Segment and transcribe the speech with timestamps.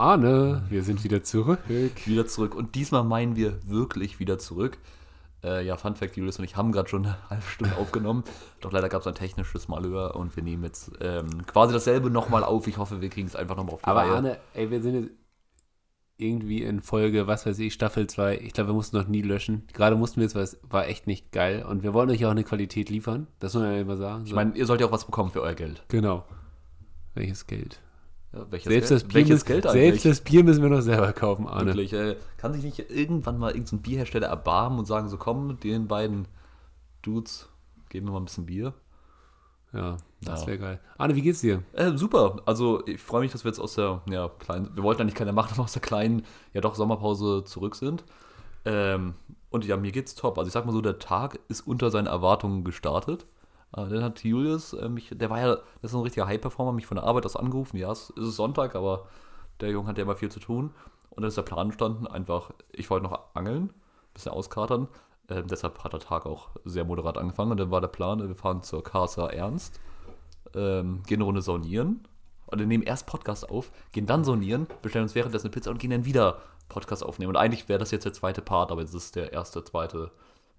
[0.00, 1.60] Arne, wir sind wieder zurück.
[2.06, 2.54] Wieder zurück.
[2.54, 4.78] Und diesmal meinen wir wirklich wieder zurück.
[5.44, 8.24] Äh, ja, Fun Fact, Julius und ich haben gerade schon eine halbe Stunde aufgenommen.
[8.60, 12.44] Doch leider gab es ein technisches Malheur und wir nehmen jetzt ähm, quasi dasselbe nochmal
[12.44, 12.66] auf.
[12.66, 14.12] Ich hoffe, wir kriegen es einfach nochmal auf die Aber Reihe.
[14.12, 15.10] Arne, ey, wir sind jetzt
[16.16, 18.38] irgendwie in Folge, was weiß ich, Staffel 2.
[18.38, 19.66] Ich glaube, wir mussten noch nie löschen.
[19.74, 21.62] Gerade mussten wir es, weil es war echt nicht geil.
[21.62, 23.26] Und wir wollen euch auch eine Qualität liefern.
[23.38, 24.24] Das muss man ja immer sagen.
[24.24, 25.84] ich meine, ihr sollt ja auch was bekommen für euer Geld.
[25.88, 26.24] genau.
[27.14, 27.80] Welches Geld?
[28.32, 31.66] Ja, Selbst, das Bier, müssen- selbst das Bier müssen wir noch selber kaufen, Arne.
[31.66, 35.88] Wirklich, äh, kann sich nicht irgendwann mal irgendein Bierhersteller erbarmen und sagen, so komm, den
[35.88, 36.28] beiden
[37.02, 37.48] Dudes
[37.88, 38.72] geben wir mal ein bisschen Bier.
[39.72, 40.46] Ja, das Ja.
[40.46, 40.80] wäre geil.
[40.96, 41.62] Arne, wie geht's dir?
[41.72, 45.02] Äh, super, also ich freue mich, dass wir jetzt aus der ja, kleinen, wir wollten
[45.02, 48.04] eigentlich keine machen, aber aus der kleinen, ja doch, Sommerpause zurück sind.
[48.64, 49.14] Ähm,
[49.50, 50.38] und ja, mir geht's top.
[50.38, 53.26] Also ich sag mal so, der Tag ist unter seinen Erwartungen gestartet.
[53.76, 56.86] Äh, dann hat Julius, äh, mich, der war ja, das ist ein richtiger High-Performer, mich
[56.86, 57.76] von der Arbeit aus angerufen.
[57.76, 59.06] Ja, es ist Sonntag, aber
[59.60, 60.72] der Junge hat ja immer viel zu tun.
[61.10, 63.72] Und dann ist der Plan entstanden, einfach, ich wollte noch angeln,
[64.14, 64.88] bisschen auskatern.
[65.28, 67.52] Ähm, deshalb hat der Tag auch sehr moderat angefangen.
[67.52, 69.80] Und dann war der Plan, wir fahren zur Casa Ernst,
[70.54, 72.06] ähm, gehen eine Runde saunieren.
[72.46, 75.90] Oder nehmen erst Podcast auf, gehen dann saunieren, bestellen uns währenddessen eine Pizza und gehen
[75.90, 77.30] dann wieder Podcast aufnehmen.
[77.30, 80.10] Und eigentlich wäre das jetzt der zweite Part, aber jetzt ist der erste, zweite,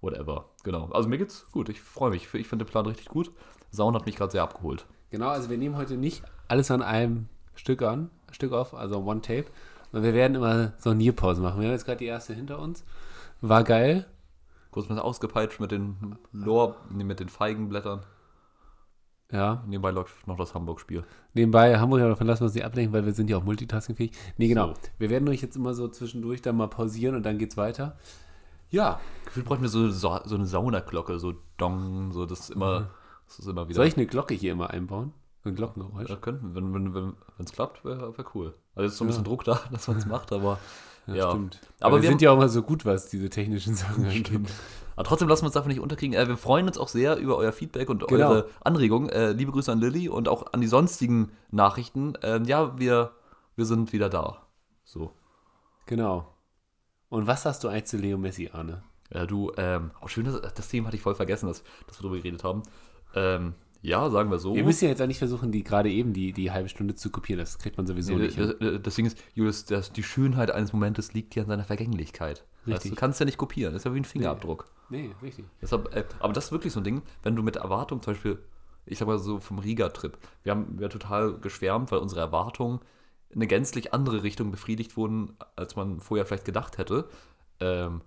[0.02, 0.50] whatever.
[0.64, 0.90] Genau.
[0.90, 1.70] Also mir geht's gut.
[1.70, 2.34] Ich freue mich.
[2.34, 3.32] Ich finde den Plan richtig gut.
[3.70, 4.84] Saun hat mich gerade sehr abgeholt.
[5.10, 9.20] Genau, also wir nehmen heute nicht alles an einem Stück an, Stück auf, also One
[9.20, 9.46] Tape,
[9.90, 11.60] sondern wir werden immer Sonierpausen machen.
[11.60, 12.84] Wir haben jetzt gerade die erste hinter uns.
[13.40, 14.06] War geil.
[14.70, 18.04] Kurz mal ausgepeitscht mit den Lor, mit den Feigenblättern.
[19.30, 19.62] Ja.
[19.66, 21.04] Nebenbei läuft noch das Hamburg-Spiel.
[21.34, 24.12] Nebenbei Hamburg, aber davon lassen wir uns nicht ablenken, weil wir sind ja auch multitaskingfähig.
[24.36, 24.68] Nee, genau.
[24.68, 24.80] So.
[24.98, 27.98] Wir werden euch jetzt immer so zwischendurch dann mal pausieren und dann geht's weiter.
[28.72, 29.00] Ja.
[29.26, 32.90] Gefühlt bräuchten wir so, so, so eine Saunaglocke, so Dong, so das ist immer,
[33.28, 33.76] das ist immer wieder.
[33.76, 35.12] Soll ich eine Glocke hier immer einbauen?
[35.44, 36.08] So ein Glockengeräusch?
[36.08, 38.54] Ja, könnten, wenn es wenn, wenn, klappt, wäre wär cool.
[38.74, 40.58] Also jetzt ist so ein bisschen Druck da, dass man es macht, aber
[41.06, 41.30] ja.
[41.30, 41.60] Stimmt.
[41.80, 44.40] Aber Aber wir sind ja auch immer so gut, was diese technischen Sachen angeht.
[44.94, 46.16] Aber trotzdem lassen wir uns davon nicht unterkriegen.
[46.16, 48.28] Äh, wir freuen uns auch sehr über euer Feedback und Genau.
[48.28, 49.08] eure Anregungen.
[49.08, 52.14] Äh, liebe Grüße an Lilly und auch an die sonstigen Nachrichten.
[52.22, 53.12] Ähm, ja, wir,
[53.56, 54.42] wir sind wieder da.
[54.84, 55.12] So.
[55.86, 56.28] Genau.
[57.12, 58.82] Und was hast du eigentlich zu Leo Messi, Arne?
[59.12, 62.04] Ja, du, ähm, auch schön, das, das Thema hatte ich voll vergessen, dass, dass wir
[62.04, 62.62] darüber geredet haben.
[63.14, 63.52] Ähm,
[63.82, 64.54] ja, sagen wir so.
[64.54, 67.10] Wir müssen ja jetzt auch nicht versuchen, die gerade eben die, die halbe Stunde zu
[67.10, 67.38] kopieren.
[67.40, 68.36] Das kriegt man sowieso Nee, nicht.
[68.38, 68.54] hin.
[68.58, 71.64] d- d- das Ding ist, Julius, das, die Schönheit eines Momentes liegt ja in seiner
[71.64, 72.46] Vergänglichkeit.
[72.64, 72.92] Weißt, Richtig.
[72.92, 74.64] du kannst ja nicht kopieren, das ist ja wie ein Fingerabdruck.
[74.88, 75.44] Nee, richtig.
[75.60, 78.38] Deshalb, äh, aber das ist wirklich so ein Ding, wenn du mit Erwartung, zum Beispiel,
[78.86, 82.80] ich sag mal so vom Riga-Trip, wir haben wir total geschwärmt, weil unsere Erwartungen
[83.32, 87.08] in eine gänzlich andere Richtung befriedigt wurden, als man vorher vielleicht gedacht hätte.
[87.60, 88.02] Ähm,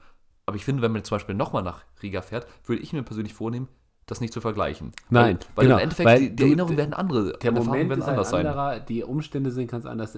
[0.45, 3.33] aber ich finde, wenn man zum Beispiel nochmal nach Riga fährt, würde ich mir persönlich
[3.33, 3.67] vornehmen,
[4.05, 4.91] das nicht zu vergleichen.
[5.09, 7.99] Nein, weil, weil genau, im Endeffekt weil die, die Erinnerungen werden andere, Der Moment werden
[7.99, 8.45] ist ein anders sein.
[8.45, 10.15] anderer, die Umstände sind ganz anders.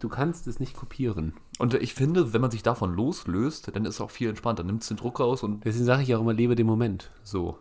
[0.00, 1.34] Du kannst es nicht kopieren.
[1.60, 4.64] Und ich finde, wenn man sich davon loslöst, dann ist es auch viel entspannter.
[4.64, 7.10] Es den Druck raus und Deswegen sage ich auch immer, lebe den Moment.
[7.22, 7.56] so.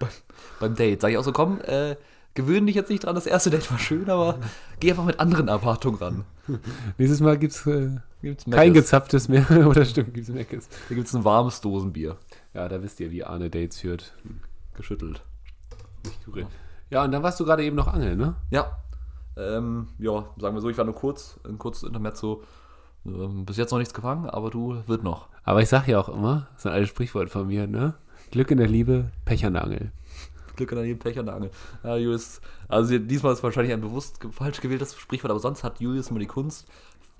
[0.00, 0.08] Be
[0.60, 1.96] beim Date sage ich auch so, komm, äh,
[2.34, 4.38] gewöhne dich jetzt nicht dran, das erste Date war schön, aber
[4.80, 6.24] geh einfach mit anderen Erwartungen ran.
[6.98, 9.44] Nächstes Mal gibt es äh, Gibt's kein gezapftes mehr.
[9.66, 10.68] Oder stimmt, gibt es Meckes.
[10.88, 12.16] Da gibt es ein warmes Dosenbier.
[12.54, 14.14] Ja, da wisst ihr, wie Arne Dates führt.
[14.74, 15.22] Geschüttelt.
[16.04, 16.46] Nicht gerührt.
[16.90, 18.36] Ja, und dann warst du gerade eben noch angeln, ne?
[18.50, 18.78] Ja.
[19.36, 22.44] Ähm, ja, sagen wir so, ich war nur kurz, ein kurzes Intermezzo.
[23.04, 25.28] Ähm, bis jetzt noch nichts gefangen, aber du wird noch.
[25.42, 27.94] Aber ich sag ja auch immer, das ist ein altes Sprichwort von mir, ne?
[28.30, 29.90] Glück in der Liebe, Pech an der Angel.
[30.56, 31.50] Glück an jedem Pech an der Angel.
[31.82, 36.08] Ja, Julius, also diesmal ist wahrscheinlich ein bewusst falsch gewähltes Sprichwort, aber sonst hat Julius
[36.10, 36.66] immer die Kunst,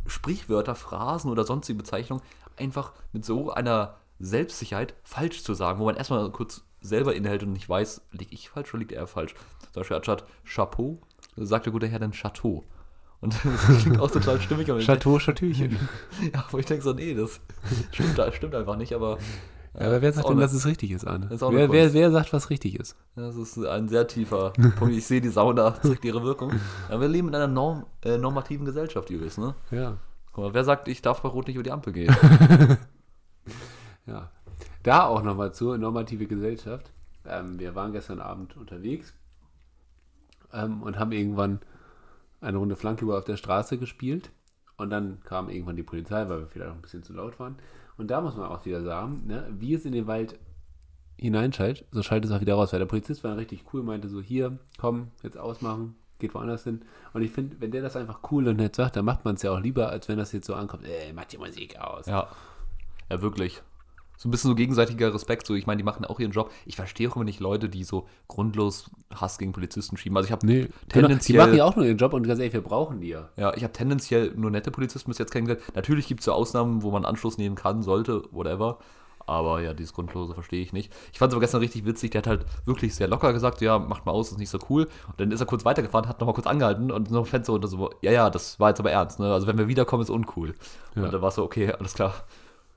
[0.07, 2.23] Sprichwörter, Phrasen oder sonstige Bezeichnungen
[2.57, 7.53] einfach mit so einer Selbstsicherheit falsch zu sagen, wo man erstmal kurz selber innehält und
[7.53, 9.35] nicht weiß, liege ich falsch oder liegt er falsch.
[9.73, 11.01] Zum Beispiel anstatt Chapeau,
[11.37, 12.65] sagt der gute Herr dann Chateau.
[13.21, 14.67] Und das klingt auch total stimmig.
[14.85, 15.79] Chateau, Chateauchen.
[16.21, 17.41] denk- Ja, wo ich denke so, nee, das
[17.93, 19.19] stimmt, das stimmt einfach nicht, aber
[19.75, 21.29] Ja, aber wer sagt denn, dass es richtig ist, Arne?
[21.31, 22.95] ist Wer, wer, wer sagt, was richtig ist?
[23.17, 24.95] Das ist ein sehr tiefer Punkt.
[24.95, 26.53] Ich sehe, die Sauna zeigt ihre Wirkung.
[26.89, 29.55] Aber wir leben in einer norm, äh, normativen Gesellschaft, Julius, ne?
[29.71, 29.97] Ja.
[30.33, 32.15] Guck mal, wer sagt, ich darf bei Rot nicht über die Ampel gehen?
[34.07, 34.31] Ja.
[34.83, 36.91] Da auch nochmal zur normative Gesellschaft.
[37.25, 39.15] Ähm, wir waren gestern Abend unterwegs
[40.53, 41.61] ähm, und haben irgendwann
[42.41, 44.31] eine Runde Flanküber auf der Straße gespielt.
[44.77, 47.57] Und dann kam irgendwann die Polizei, weil wir vielleicht auch ein bisschen zu laut waren.
[47.97, 50.39] Und da muss man auch wieder sagen, ne, wie es in den Wald
[51.19, 52.73] hineinschaltet, so schaltet es auch wieder raus.
[52.73, 56.83] Weil der Polizist war richtig cool, meinte so, hier, komm, jetzt ausmachen, geht woanders hin.
[57.13, 59.43] Und ich finde, wenn der das einfach cool und nett sagt, dann macht man es
[59.43, 62.07] ja auch lieber, als wenn das jetzt so ankommt, ey, mach die Musik aus.
[62.07, 62.29] ja.
[63.11, 63.63] Ja, wirklich.
[64.23, 65.49] So ein bisschen so gegenseitiger Respekt.
[65.49, 66.53] So, ich meine, die machen auch ihren Job.
[66.65, 70.17] Ich verstehe auch immer nicht Leute, die so grundlos Hass gegen Polizisten schieben.
[70.17, 70.69] Also ich habe Nee, genau.
[70.85, 73.31] Die tendenziell, machen ja auch nur ihren Job und ganz ehrlich, wir brauchen die ja.
[73.37, 75.65] ja, ich habe tendenziell nur nette Polizisten bis jetzt kennengelernt.
[75.75, 78.79] Natürlich gibt es ja Ausnahmen, wo man Anschluss nehmen kann, sollte, whatever.
[79.27, 80.93] Aber ja, dieses Grundlose verstehe ich nicht.
[81.13, 82.13] Ich fand es aber gestern richtig witzig.
[82.13, 84.85] Der hat halt wirklich sehr locker gesagt, ja, macht mal aus, ist nicht so cool.
[85.09, 87.67] Und dann ist er kurz weitergefahren, hat nochmal kurz angehalten und noch ein Fenster runter
[87.67, 89.19] so, ja, ja, das war jetzt aber ernst.
[89.19, 89.33] Ne?
[89.33, 90.55] Also wenn wir wiederkommen, ist uncool.
[90.95, 91.03] Ja.
[91.03, 92.15] Und dann war es so, okay, alles klar.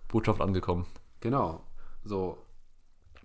[0.07, 0.87] Botschaft angekommen.
[1.25, 1.63] Genau.
[2.03, 2.37] So.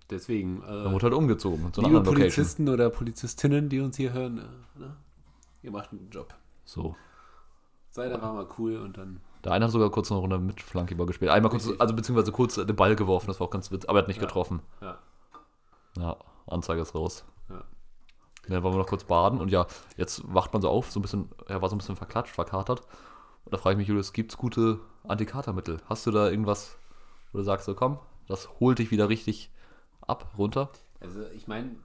[0.09, 0.61] Deswegen.
[0.61, 1.71] Dann Äh, wurde halt umgezogen.
[1.71, 2.15] Zu liebe anderen Location.
[2.33, 4.95] Polizisten oder Polizistinnen, die uns hier hören, äh, ne?
[5.61, 6.33] ihr macht einen guten Job.
[6.65, 6.95] So.
[7.91, 9.21] Seid einfach mal cool und dann.
[9.43, 11.29] Der eine hat sogar kurz eine Runde mit Flankyball gespielt.
[11.29, 14.01] Einmal kurz, also beziehungsweise kurz den Ball geworfen, das war auch ganz witzig, aber er
[14.03, 14.25] hat nicht Ja.
[14.25, 14.61] getroffen.
[14.81, 14.97] Ja.
[15.97, 17.23] Ja, Anzeige ist raus.
[17.49, 17.63] Ja.
[18.47, 21.03] Dann wollen wir noch kurz baden und ja, jetzt wacht man so auf, so ein
[21.03, 22.81] bisschen, er war so ein bisschen verklatscht, verkatert.
[23.45, 25.81] Und da frage ich mich, Julius, gibt es gute Antikatermittel?
[25.85, 26.77] Hast du da irgendwas,
[27.31, 29.51] wo du sagst, so komm, das holt dich wieder richtig
[30.01, 30.69] ab, runter?
[30.99, 31.75] Also ich meine,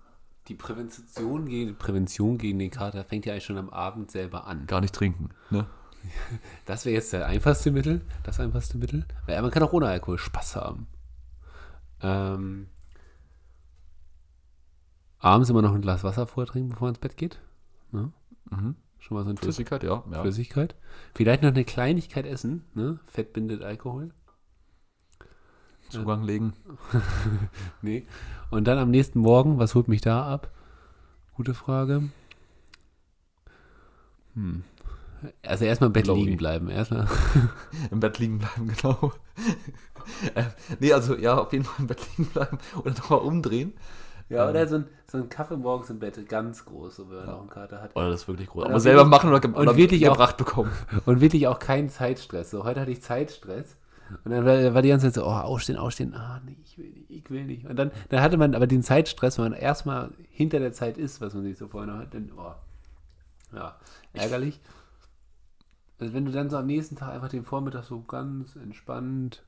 [0.49, 4.67] die Prävention gegen, Prävention gegen den Kater fängt ja eigentlich schon am Abend selber an.
[4.67, 5.67] Gar nicht trinken, ne?
[6.67, 9.07] Das wäre jetzt der einfachste Mittel, das einfachste Mittel.
[9.27, 10.87] Weil man kann auch ohne Alkohol Spaß haben.
[12.01, 12.69] Ähm,
[15.19, 17.41] abends immer noch ein Glas Wasser vortrinken, bevor man ins Bett geht.
[17.91, 18.13] Ne?
[18.51, 18.77] Mhm.
[18.99, 19.45] Schon mal so ein Tipp.
[19.45, 20.05] Flüssigkeit, ja.
[20.11, 20.21] ja.
[20.21, 20.75] Flüssigkeit.
[21.15, 22.65] Vielleicht noch eine Kleinigkeit essen.
[22.75, 23.01] Ne?
[23.07, 24.13] Fett bindet Alkohol.
[25.91, 26.53] Zugang legen.
[27.83, 28.07] Nee.
[28.51, 30.51] Und dann am nächsten Morgen, was holt mich da ab?
[31.35, 32.03] Gute Frage.
[34.35, 34.65] Hm.
[35.43, 36.25] Also erstmal im Bett Glory.
[36.25, 36.69] liegen bleiben.
[36.69, 37.07] Erstmal.
[37.91, 39.13] Im Bett liegen bleiben, genau.
[40.35, 40.45] äh,
[40.79, 43.73] nee, also ja, auf jeden Fall im Bett liegen bleiben oder nochmal umdrehen.
[44.29, 47.29] Ja, oder so ein, so ein Kaffee morgens im Bett, ganz groß, so wenn man
[47.31, 47.97] auch einen Kater hat.
[47.97, 48.65] Oder das ist wirklich groß.
[48.65, 50.71] Oder Aber selber machen oder, ge und oder wirklich auch- gebracht bekommen.
[51.07, 52.51] Und wirklich auch keinen Zeitstress.
[52.51, 53.77] So, heute hatte ich Zeitstress.
[54.25, 56.15] Und dann war, war die ganze Zeit so, oh, aufstehen, aufstehen.
[56.15, 57.67] Ah, nee, ich will nicht, ich will nicht.
[57.67, 61.21] Und dann, dann hatte man aber den Zeitstress, wenn man erstmal hinter der Zeit ist,
[61.21, 62.53] was man sich so vorher noch hat, dann, oh,
[63.55, 63.77] ja,
[64.13, 64.61] ärgerlich.
[65.99, 69.43] Also wenn du dann so am nächsten Tag einfach den Vormittag so ganz entspannt,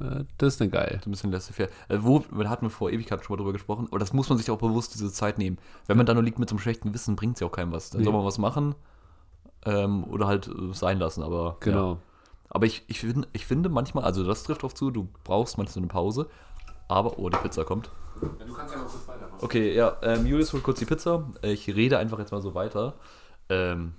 [0.00, 0.98] äh, das ist dann geil.
[1.02, 1.68] So ein bisschen laissez-faire.
[1.88, 4.36] Äh, wo, da hatten wir vor Ewigkeit schon mal drüber gesprochen, aber das muss man
[4.38, 5.58] sich auch bewusst diese Zeit nehmen.
[5.86, 7.72] Wenn man da nur liegt mit so einem schlechten Gewissen, bringt es ja auch keinem
[7.72, 7.90] was.
[7.90, 8.04] Dann Nee.
[8.04, 8.74] soll man was machen
[9.64, 11.22] ähm, oder halt äh, sein lassen.
[11.22, 11.98] Aber, Ja.
[12.54, 15.72] Aber ich, ich, find, ich finde manchmal, also das trifft drauf zu, du brauchst manchmal
[15.72, 16.28] so eine Pause.
[16.86, 17.90] Aber, oh, die Pizza kommt.
[18.20, 19.38] du kannst ja mal kurz weitermachen.
[19.40, 21.32] Okay, ja, ähm, Julius holt kurz die Pizza.
[21.40, 22.94] Ich rede einfach jetzt mal so weiter.
[23.48, 23.94] Ähm,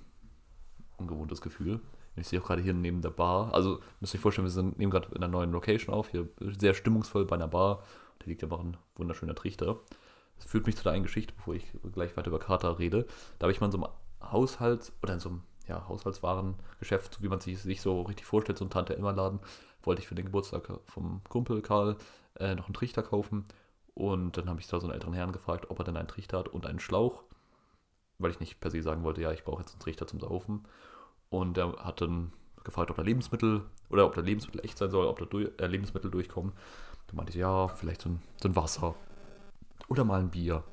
[0.98, 1.80] ungewohntes Gefühl.
[2.14, 3.52] Ich sehe auch gerade hier neben der Bar.
[3.52, 6.10] Also, müsst ihr euch vorstellen, wir sind, nehmen gerade in einer neuen Location auf.
[6.10, 7.82] Hier sehr stimmungsvoll bei einer Bar.
[8.20, 9.80] Da liegt einfach ein wunderschöner Trichter.
[10.36, 13.06] Das führt mich zu der einen Geschichte, bevor ich gleich weiter über Kater rede.
[13.40, 13.88] Da habe ich mal in so einem
[14.30, 18.64] Haushalt oder in so einem ja, Haushaltswarengeschäft, wie man sich, sich so richtig vorstellt, so
[18.64, 19.40] ein Tante-Emma-Laden,
[19.82, 21.96] wollte ich für den Geburtstag vom Kumpel Karl
[22.38, 23.44] äh, noch einen Trichter kaufen.
[23.94, 26.38] Und dann habe ich da so einen älteren Herrn gefragt, ob er denn einen Trichter
[26.38, 27.22] hat und einen Schlauch.
[28.18, 30.64] Weil ich nicht per se sagen wollte, ja, ich brauche jetzt einen Trichter zum Saufen.
[31.30, 32.32] Und er hat dann
[32.64, 35.66] gefragt, ob da Lebensmittel oder ob da Lebensmittel echt sein soll, ob da durch, äh,
[35.66, 36.52] Lebensmittel durchkommen.
[37.06, 38.94] Da meinte ich, ja, vielleicht so ein, so ein Wasser.
[39.88, 40.64] Oder mal ein Bier.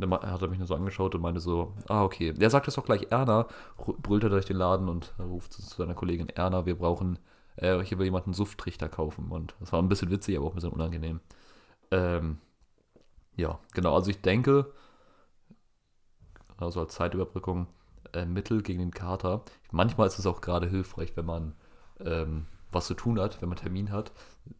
[0.00, 2.32] Dann hat er mich nur so angeschaut und meinte so, ah, okay.
[2.32, 5.94] Der sagt es doch gleich Erna, brüllt er durch den Laden und ruft zu seiner
[5.94, 7.18] Kollegin Erna, wir brauchen,
[7.56, 9.30] äh, hier will jemand einen Sufttrichter kaufen.
[9.30, 11.20] Und das war ein bisschen witzig, aber auch ein bisschen unangenehm.
[11.90, 12.38] Ähm,
[13.36, 14.72] ja, genau, also ich denke,
[16.56, 17.66] also als Zeitüberbrückung,
[18.12, 19.42] äh, Mittel gegen den Kater.
[19.70, 21.54] Manchmal ist es auch gerade hilfreich, wenn man
[22.04, 24.12] ähm, was zu tun hat, wenn man Termin hat.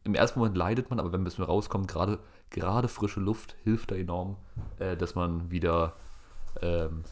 [0.04, 2.18] Im ersten Moment leidet man, aber wenn ein bisschen rauskommt, gerade,
[2.50, 4.36] gerade frische Luft hilft da enorm,
[4.78, 5.94] äh, dass man wieder.
[6.60, 7.04] Ähm,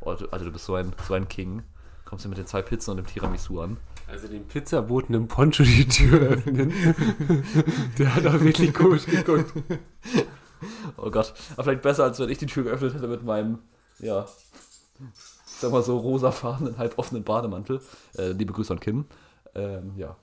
[0.00, 1.62] oh, Alter, du bist so ein, so ein King.
[2.04, 3.78] Kommst du mit den zwei Pizzen und dem Tiramisu an?
[4.06, 6.70] Also den Pizzaboten im Poncho die Tür öffnen.
[7.98, 9.52] Der hat auch wirklich komisch geguckt.
[10.98, 13.60] Oh Gott, aber vielleicht besser, als wenn ich die Tür geöffnet hätte mit meinem,
[13.98, 14.26] ja,
[15.44, 17.80] sag mal so rosafarbenen, halb offenen Bademantel.
[18.16, 19.06] Äh, liebe Grüße an Kim.
[19.54, 20.16] Ähm, ja.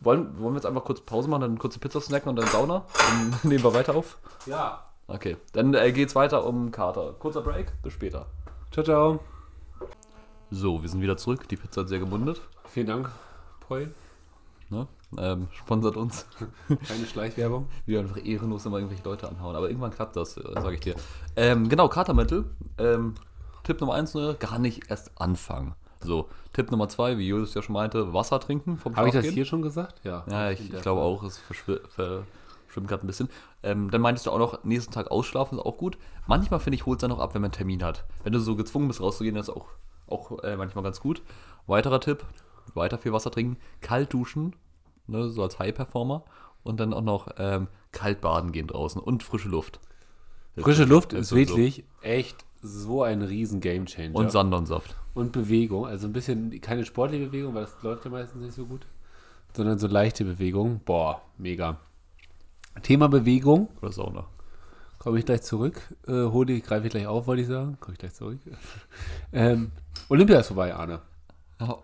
[0.00, 2.84] Wollen, wollen wir jetzt einfach kurz Pause machen, dann kurze Pizza snacken und dann Sauna?
[2.96, 4.18] Dann nehmen wir weiter auf.
[4.46, 4.84] Ja.
[5.06, 7.14] Okay, dann äh, geht's weiter um Kater.
[7.18, 8.26] Kurzer Break, bis später.
[8.70, 9.20] Ciao, ciao.
[10.50, 11.48] So, wir sind wieder zurück.
[11.48, 12.40] Die Pizza hat sehr gemundet.
[12.70, 13.10] Vielen Dank,
[13.66, 13.92] Paul.
[14.70, 14.86] Ne?
[15.16, 16.26] Ähm, sponsert uns.
[16.86, 17.68] Keine Schleichwerbung.
[17.86, 19.56] Wir einfach ehrenlos immer irgendwelche Leute anhauen.
[19.56, 20.94] Aber irgendwann klappt das, äh, sage ich dir.
[21.36, 22.44] Ähm, genau, Katermittel.
[22.76, 23.14] Ähm,
[23.64, 25.74] Tipp Nummer eins, ne, gar nicht erst anfangen.
[26.02, 29.26] So, Tipp Nummer zwei, wie Julius ja schon meinte, Wasser trinken vom Habe ich das
[29.26, 30.00] hier schon gesagt?
[30.04, 30.24] Ja.
[30.30, 33.28] Ja, ich, ich glaube auch, es verschw- verschwimmt gerade ein bisschen.
[33.62, 35.98] Ähm, dann meintest du auch noch, nächsten Tag ausschlafen ist auch gut.
[36.26, 38.04] Manchmal, finde ich, holt es dann noch ab, wenn man einen Termin hat.
[38.22, 39.66] Wenn du so gezwungen bist, rauszugehen, das ist auch,
[40.06, 41.22] auch äh, manchmal ganz gut.
[41.66, 42.24] Weiterer Tipp,
[42.74, 44.54] weiter viel Wasser trinken, kalt duschen,
[45.08, 46.22] ne, so als High-Performer.
[46.62, 49.80] und dann auch noch ähm, Kaltbaden gehen draußen und frische Luft.
[50.56, 54.14] Frische Luft ist so- wirklich echt so ein riesen Gamechanger.
[54.16, 54.94] Und Sanddornsaft.
[55.18, 58.66] Und Bewegung, also ein bisschen, keine sportliche Bewegung, weil das läuft ja meistens nicht so
[58.66, 58.86] gut,
[59.52, 60.80] sondern so leichte Bewegung.
[60.84, 61.78] Boah, mega.
[62.82, 64.26] Thema Bewegung, Oder Sauna.
[65.00, 65.80] komme ich gleich zurück.
[66.06, 67.76] Äh, hole ich, greife ich gleich auf, wollte ich sagen.
[67.80, 68.38] Komme ich gleich zurück.
[69.32, 69.72] ähm,
[70.08, 71.00] Olympia ist vorbei, Arne.
[71.60, 71.76] Ja.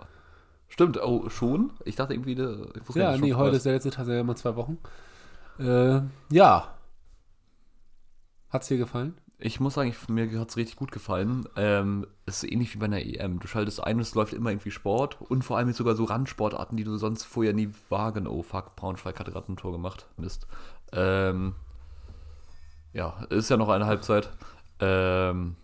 [0.69, 1.73] Stimmt, oh, schon?
[1.85, 4.55] Ich dachte irgendwie, der- ich Ja, nee, heute ist der letzte Tag, ja immer zwei
[4.55, 4.79] Wochen.
[5.59, 6.75] Äh, ja.
[8.50, 9.14] Hat's dir gefallen?
[9.38, 11.49] Ich muss sagen, ich, mir hat es richtig gut gefallen.
[11.57, 13.41] Ähm, es ist ähnlich wie bei einer EM.
[13.41, 16.76] Du schaltest ein und es läuft immer irgendwie Sport und vor allem sogar so Randsportarten,
[16.76, 18.29] die du sonst vorher nie wagen.
[18.29, 20.07] Oh fuck, Braunschweig hat gerade ein Tor gemacht.
[20.17, 20.47] Mist.
[20.93, 21.55] Ähm,
[22.93, 24.31] ja, ist ja noch eine Halbzeit.
[24.79, 25.57] Ähm,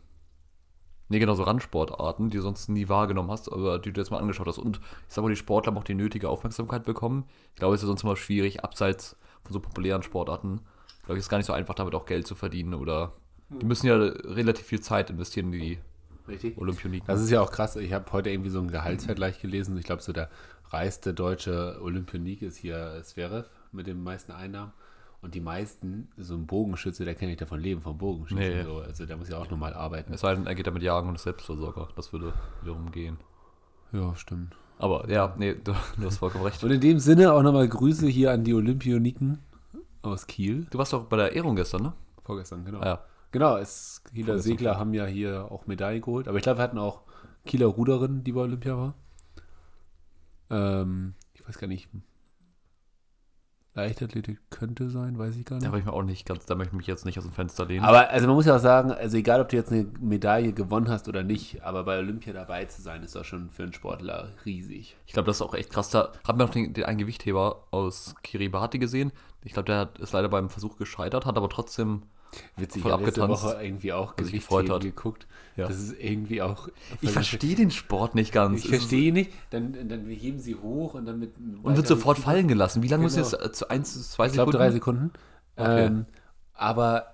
[1.08, 4.18] nee, genau, so Randsportarten, die du sonst nie wahrgenommen hast, aber die du jetzt mal
[4.18, 4.58] angeschaut hast.
[4.58, 7.24] Und ich sag mal, die Sportler haben auch die nötige Aufmerksamkeit bekommen.
[7.54, 10.60] Ich glaube, es ist sonst immer schwierig, abseits von so populären Sportarten.
[11.04, 13.12] Glaube ich, ist gar nicht so einfach, damit auch Geld zu verdienen oder
[13.50, 15.78] die müssen ja relativ viel Zeit investieren in die
[16.28, 16.56] Richtig.
[16.58, 17.06] Olympioniken.
[17.06, 17.76] Das ist ja auch krass.
[17.76, 19.76] Ich habe heute irgendwie so einen Gehaltsvergleich gelesen.
[19.76, 20.30] Ich glaube, so der
[20.70, 24.72] reichste deutsche Olympionik ist hier Zverev mit den meisten Einnahmen.
[25.22, 28.38] Und die meisten, so ein Bogenschütze, der kann nicht davon leben, vom Bogenschützen.
[28.38, 28.62] Nee.
[28.62, 28.78] So.
[28.78, 30.14] Also der muss ja auch nochmal arbeiten.
[30.14, 31.88] es sei denn, er geht damit jagen und ist Selbstversorger.
[31.94, 33.18] Das würde wiederum gehen.
[33.92, 34.56] Ja, stimmt.
[34.78, 36.64] Aber ja, nee, du, du hast vollkommen recht.
[36.64, 39.40] Und in dem Sinne auch nochmal Grüße hier an die Olympioniken
[40.00, 40.66] aus Kiel.
[40.70, 41.92] Du warst doch bei der Ehrung gestern, ne?
[42.24, 42.80] Vorgestern, genau.
[42.80, 43.04] Ah, ja.
[43.32, 46.26] Genau, es, Kieler Vorgestern Segler haben ja hier auch Medaillen geholt.
[46.26, 47.02] Aber ich glaube, wir hatten auch
[47.46, 48.94] Kieler Ruderin, die bei Olympia war.
[50.50, 51.88] Ähm, ich weiß gar nicht.
[53.74, 55.72] Leichtathletik könnte sein, weiß ich gar nicht.
[55.72, 57.66] Da ich mir auch nicht ganz, da möchte ich mich jetzt nicht aus dem Fenster
[57.66, 57.84] lehnen.
[57.84, 60.88] Aber also man muss ja auch sagen, also egal ob du jetzt eine Medaille gewonnen
[60.88, 64.32] hast oder nicht, aber bei Olympia dabei zu sein, ist doch schon für einen Sportler
[64.44, 64.96] riesig.
[65.06, 65.88] Ich glaube, das ist auch echt krass.
[65.90, 69.12] Da haben wir noch den, den einen Gewichtheber aus Kiribati gesehen.
[69.44, 72.02] Ich glaube, der hat, ist leider beim Versuch gescheitert, hat aber trotzdem.
[72.56, 74.82] Witzig, Voll ich habe letzte abgetanzt, Woche irgendwie auch Gewichtheben hat.
[74.82, 75.26] geguckt.
[75.56, 75.66] Ja.
[75.66, 76.68] Das ist irgendwie auch...
[77.00, 78.62] Ich verstehe den Sport nicht ganz.
[78.64, 79.32] Ich verstehe ihn nicht.
[79.50, 81.32] Dann, dann heben sie hoch und dann mit...
[81.62, 82.82] Und wird sofort fallen gelassen.
[82.82, 83.26] Wie lange muss Genau.
[83.26, 83.56] es jetzt?
[83.56, 84.58] Zu 1, 2 Ich glaube Sekunden?
[84.58, 85.10] drei Sekunden.
[85.56, 85.86] Okay.
[85.86, 86.06] Ähm,
[86.54, 87.06] aber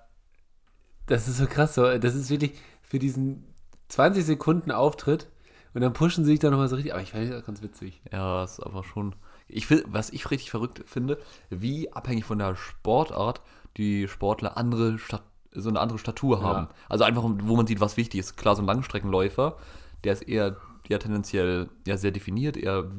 [1.07, 1.75] das ist so krass.
[1.75, 1.99] So.
[1.99, 3.45] Das ist wirklich für diesen
[3.89, 5.29] 20 Sekunden Auftritt
[5.75, 6.93] und dann pushen sie sich da nochmal so richtig.
[6.93, 8.01] Aber ich fand das ganz witzig.
[8.13, 9.15] Ja, ist aber schon.
[9.49, 11.19] Ich will, was ich richtig verrückt finde,
[11.51, 13.41] wie abhängig von der Sportart
[13.77, 15.23] die Sportler andere Stat
[15.59, 16.45] so eine andere Statur Ja.
[16.45, 16.69] haben.
[16.89, 18.37] Also einfach, wo man sieht, was wichtig ist.
[18.37, 19.57] Klar, so ein Langstreckenläufer,
[20.05, 20.57] der ist eher,
[20.89, 22.91] ja tendenziell ja sehr definiert, eher,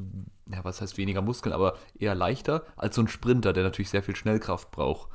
[0.50, 4.02] ja, was heißt weniger Muskeln, aber eher leichter als so ein Sprinter, der natürlich sehr
[4.02, 5.08] viel Schnellkraft braucht.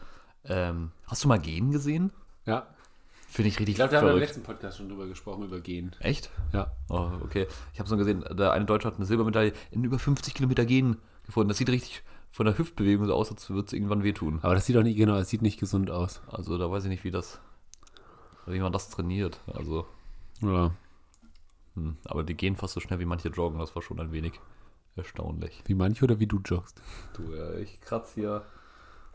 [0.45, 2.13] Ähm, hast du mal Gehen gesehen?
[2.45, 2.65] Ja.
[3.27, 5.59] Finde ich richtig Ich glaube, da haben wir im letzten Podcast schon drüber gesprochen, über
[5.59, 5.93] Gehen.
[5.99, 6.29] Echt?
[6.53, 6.71] Ja.
[6.87, 7.47] Oh, okay.
[7.73, 10.97] Ich habe so gesehen, der eine Deutsche hat eine Silbermedaille in über 50 Kilometer Gehen
[11.25, 11.49] gefunden.
[11.49, 14.39] Das sieht richtig von der Hüftbewegung so aus, als würde es irgendwann wehtun.
[14.41, 16.21] Aber das sieht doch nicht, genau, es sieht nicht gesund aus.
[16.27, 17.39] Also da weiß ich nicht, wie das,
[18.47, 19.39] wie man das trainiert.
[19.53, 19.85] Also,
[20.41, 20.71] Ja.
[21.75, 21.97] hm.
[22.05, 23.59] aber die gehen fast so schnell wie manche joggen.
[23.59, 24.33] Das war schon ein wenig
[24.95, 25.61] erstaunlich.
[25.65, 26.81] Wie manche oder wie du joggst.
[27.15, 28.41] Du, äh, ich kratze hier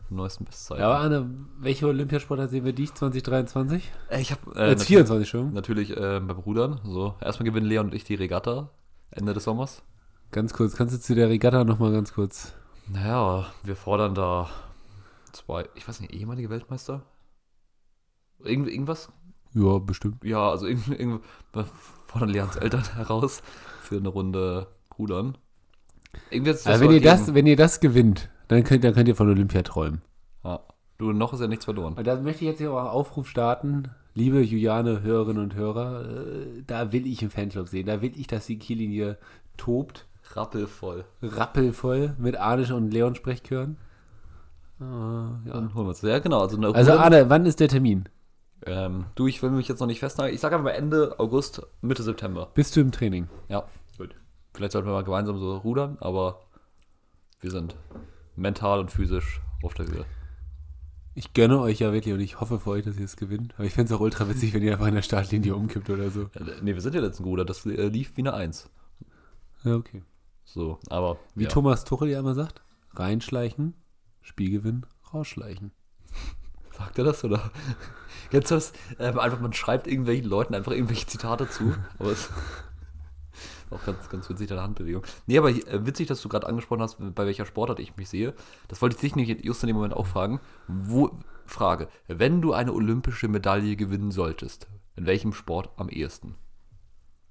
[0.09, 0.81] die neuesten Bestzeiten.
[0.81, 3.91] Ja, aber Anne, welche Olympiasportler sehen wir dich 2023?
[4.09, 5.53] Äh, ich habe Äh, äh, Jetzt nat- 24 schon.
[5.53, 6.79] natürlich äh, beim Rudern.
[6.85, 8.69] So, erstmal gewinnen Leon und ich die Regatta
[9.11, 9.83] Ende des Sommers.
[10.31, 12.53] Ganz kurz, kannst du zu der Regatta nochmal ganz kurz.
[12.91, 14.49] Naja, wir fordern da
[15.31, 17.03] zwei, ich weiß nicht, ehemalige Weltmeister?
[18.43, 19.11] Irgend, irgendwas?
[19.53, 20.23] Ja, bestimmt.
[20.23, 21.65] Ja, also irgend, irgend, wir
[22.07, 23.43] fordern Leons Eltern heraus
[23.81, 24.67] für eine Runde
[24.97, 25.37] Rudern.
[26.31, 29.29] Irgendwie Also wenn ihr, das, wenn ihr das gewinnt, dann könnt, dann könnt ihr von
[29.29, 30.01] Olympia träumen.
[30.43, 30.59] Ja.
[30.97, 31.93] Du, noch ist ja nichts verloren.
[31.93, 33.89] Und da möchte ich jetzt hier auch einen Aufruf starten.
[34.15, 37.85] Liebe Juliane Hörerinnen und Hörer, äh, da will ich einen Fanclub sehen.
[37.85, 39.17] Da will ich, dass die Kiellinie
[39.55, 40.07] tobt.
[40.35, 41.05] Rappelvoll.
[41.21, 43.77] Rappelvoll mit Arnisch und Leon Sprechchören.
[44.79, 45.53] Äh, ja.
[45.53, 46.01] Dann holen wir es.
[46.01, 46.41] Ja, genau.
[46.41, 48.07] Also, Also Arne, wann ist der Termin?
[48.65, 50.35] ähm, du, ich will mich jetzt noch nicht festnageln.
[50.35, 52.49] Ich sage aber Ende August, Mitte September.
[52.53, 53.27] Bist du im Training?
[53.47, 53.65] Ja,
[53.97, 54.15] gut.
[54.53, 56.41] Vielleicht sollten wir mal gemeinsam so rudern, aber
[57.39, 57.75] wir sind
[58.35, 60.05] mental und physisch auf der Höhe.
[61.15, 63.53] Ich gönne euch ja wirklich und ich hoffe für euch, dass ihr es gewinnt.
[63.57, 66.09] Aber ich fände es auch ultra witzig, wenn ihr einfach in der Startlinie umkippt oder
[66.11, 66.23] so.
[66.35, 67.45] Äh, Nee, wir sind ja letzten Ruder.
[67.45, 68.69] Das äh, lief wie eine Eins.
[69.63, 70.03] Ja, okay.
[70.51, 71.49] So, aber Wie ja.
[71.49, 72.63] Thomas Tuchel ja immer sagt,
[72.95, 73.75] reinschleichen,
[74.21, 75.71] Spielgewinn, rausschleichen.
[76.71, 77.51] Sagt er das oder?
[78.31, 82.31] Jetzt das, ähm, einfach man schreibt irgendwelchen Leuten einfach irgendwelche Zitate zu, aber es
[83.69, 85.03] auch ganz, ganz witzig deine Handbewegung.
[85.27, 88.33] Nee, aber äh, witzig, dass du gerade angesprochen hast, bei welcher Sportart ich mich sehe.
[88.69, 90.39] Das wollte ich dich nämlich just in dem Moment auch fragen.
[90.67, 91.11] Wo,
[91.45, 96.37] Frage, wenn du eine olympische Medaille gewinnen solltest, in welchem Sport am ehesten?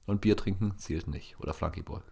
[0.07, 1.41] Und Bier trinken zählt nicht.
[1.41, 2.03] Oder Flunkyball.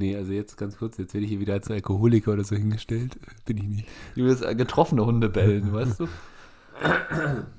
[0.00, 3.18] Nee, also jetzt ganz kurz, jetzt werde ich hier wieder als Alkoholiker oder so hingestellt.
[3.44, 3.88] Bin ich nicht.
[4.14, 6.08] Du willst äh, getroffene Hunde bellen, weißt du?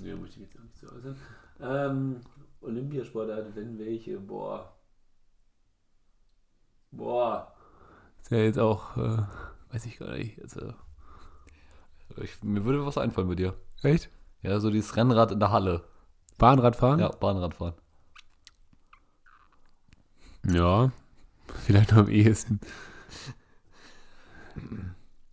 [0.04, 1.16] Ja, möchte ich jetzt auch nicht so äußern.
[1.62, 2.22] Ähm,
[2.62, 4.76] Olympiasportart, wenn welche, boah.
[6.90, 7.54] Boah.
[8.24, 9.20] Ist ja jetzt auch, äh,
[9.72, 10.42] weiß ich gar nicht.
[10.42, 10.74] Also,
[12.24, 13.54] Ich, mir würde was einfallen bei dir.
[13.84, 14.10] echt?
[14.42, 15.84] Ja, so dieses Rennrad in der Halle.
[16.40, 17.00] Bahnradfahren?
[17.00, 17.76] Ja, Bahnradfahren.
[20.48, 20.92] Ja,
[21.66, 22.60] vielleicht noch am ehesten.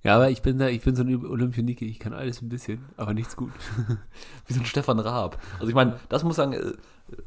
[0.04, 2.84] Ja, aber ich bin da, ich bin so ein Olympionike, ich kann alles ein bisschen,
[2.96, 3.50] aber nichts gut.
[4.46, 5.38] Wie so ein Stefan Raab.
[5.54, 6.72] Also ich meine, das muss sagen, äh,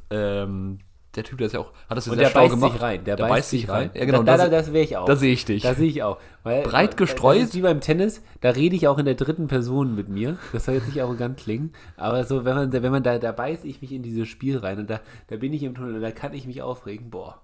[0.09, 0.79] ähm,
[1.15, 2.71] der Typ, der ist ja auch, hat das ja Und sehr der schlau beißt gemacht.
[2.71, 3.03] sich rein.
[3.03, 3.91] Der, Der beißt, sich rein.
[3.93, 4.23] Ja, genau.
[4.23, 5.05] Da, da, das, das wäre ich auch.
[5.05, 5.63] da sehe ich dich.
[5.63, 6.17] Da sehe ich auch.
[6.43, 7.37] Weil, Breit gestreut.
[7.41, 10.37] Das ist wie beim Tennis, da rede ich auch in der dritten Person mit mir.
[10.53, 11.73] Das soll jetzt nicht arrogant klingen.
[11.97, 14.79] Aber so, wenn man, wenn man da, da beiße ich mich in dieses Spiel rein
[14.79, 17.09] und da, da bin ich im Tunnel und da kann ich mich aufregen.
[17.09, 17.41] Boah.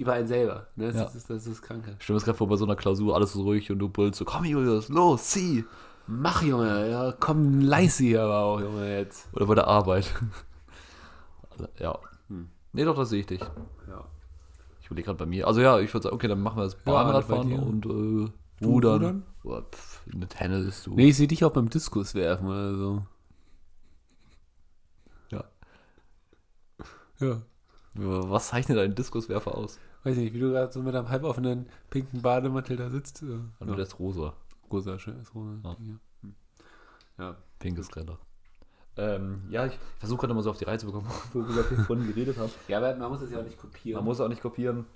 [0.00, 0.66] Über einen selber.
[0.76, 0.86] Ne?
[0.86, 1.02] Das, Ja.
[1.04, 1.94] ist, das ist kranke.
[1.98, 4.18] Stell mir das gerade vor, bei so einer Klausur, alles so ruhig und du brüllst
[4.18, 5.64] so, komm Julius, los, zieh.
[6.06, 6.90] Mach, Junge.
[6.90, 9.28] Ja, komm, leise hier aber auch, Junge, jetzt.
[9.34, 10.12] Oder bei der Arbeit.
[11.50, 11.98] Also, ja.
[12.28, 12.48] Hm.
[12.72, 13.40] Nee, doch, das sehe ich dich.
[13.40, 14.04] Ja.
[14.80, 15.46] Ich überlege gerade bei mir.
[15.46, 17.62] Also ja, ich würde sagen, okay, dann machen wir das Ja, Bahnradfahren dir.
[17.62, 18.92] und äh, Du Rudern.
[18.94, 19.22] rudern?
[19.44, 20.94] Oder, pff, eine Tennis, du.
[20.94, 23.02] Nee, ich sehe dich auch beim Diskus werfen oder so.
[25.30, 25.44] Ja.
[27.20, 27.42] Ja.
[27.94, 29.78] Was zeichnet ein Diskuswerfer aus?
[30.04, 33.22] Weiß nicht, wie du gerade so mit einem halboffenen pinken Bademantel da sitzt.
[33.22, 33.40] Ja.
[33.58, 34.34] Also der ist rosa.
[34.70, 35.58] Rosa, schönes rosa.
[35.64, 35.70] Ja.
[35.70, 35.94] Ja.
[36.22, 36.34] Hm.
[37.18, 37.36] ja.
[37.58, 38.18] Pinkes Renner.
[38.96, 42.06] Ähm, ja, ich versuche gerade mal so auf die Reize zu bekommen, wo wir vorhin
[42.06, 42.50] geredet haben.
[42.68, 43.96] Ja, aber man muss das ja auch nicht kopieren.
[43.98, 44.86] Man muss auch nicht kopieren.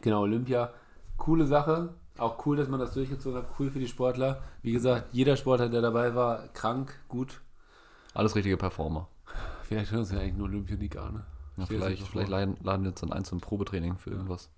[0.00, 0.72] genau, Olympia,
[1.16, 1.94] coole Sache.
[2.18, 3.48] Auch cool, dass man das durchgezogen hat.
[3.58, 4.42] Cool für die Sportler.
[4.62, 7.40] Wie gesagt, jeder Sportler, der dabei war, krank, gut.
[8.12, 9.08] Alles richtige Performer.
[9.62, 11.24] Vielleicht hören uns ja eigentlich nur Olympioniker, ne?
[11.60, 14.50] Ja, vielleicht vielleicht laden, laden wir uns dann ein zum Probetraining für irgendwas.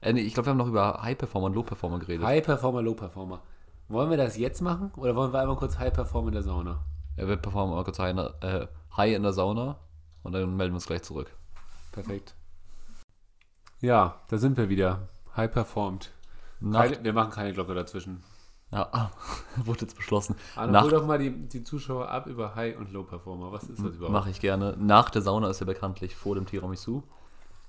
[0.00, 2.24] Äh, nee, ich glaube, wir haben noch über High Performer und Low Performer geredet.
[2.24, 3.42] High Performer, Low Performer.
[3.88, 6.84] Wollen wir das jetzt machen oder wollen wir einmal kurz High Performer in der Sauna?
[7.16, 9.76] Ja, wir performen mal kurz High in, der, äh, High in der Sauna
[10.22, 11.34] und dann melden wir uns gleich zurück.
[11.92, 12.34] Perfekt.
[13.80, 15.08] Ja, da sind wir wieder.
[15.36, 16.12] High performed.
[16.60, 18.22] Keine, wir machen keine Glocke dazwischen.
[18.72, 19.10] Ja,
[19.56, 20.36] wurde jetzt beschlossen.
[20.56, 23.52] Arne, Nach- hol doch mal die, die Zuschauer ab über High und Low Performer.
[23.52, 24.12] Was ist das überhaupt?
[24.12, 24.76] Mache ich gerne.
[24.78, 27.02] Nach der Sauna ist ja bekanntlich vor dem Tiramisu.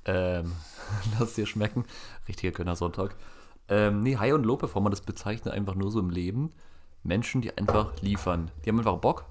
[0.05, 0.51] Ähm,
[1.19, 1.85] lass dir schmecken.
[2.27, 3.15] Richtiger Gönnersonntag.
[3.67, 6.51] Ähm, nee, High- und Low-Performer, das bezeichnet einfach nur so im Leben
[7.03, 8.51] Menschen, die einfach liefern.
[8.63, 9.25] Die haben einfach Bock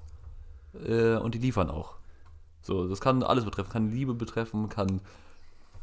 [0.87, 1.95] äh, und die liefern auch.
[2.61, 3.71] So, das kann alles betreffen.
[3.71, 5.01] Kann Liebe betreffen, kann,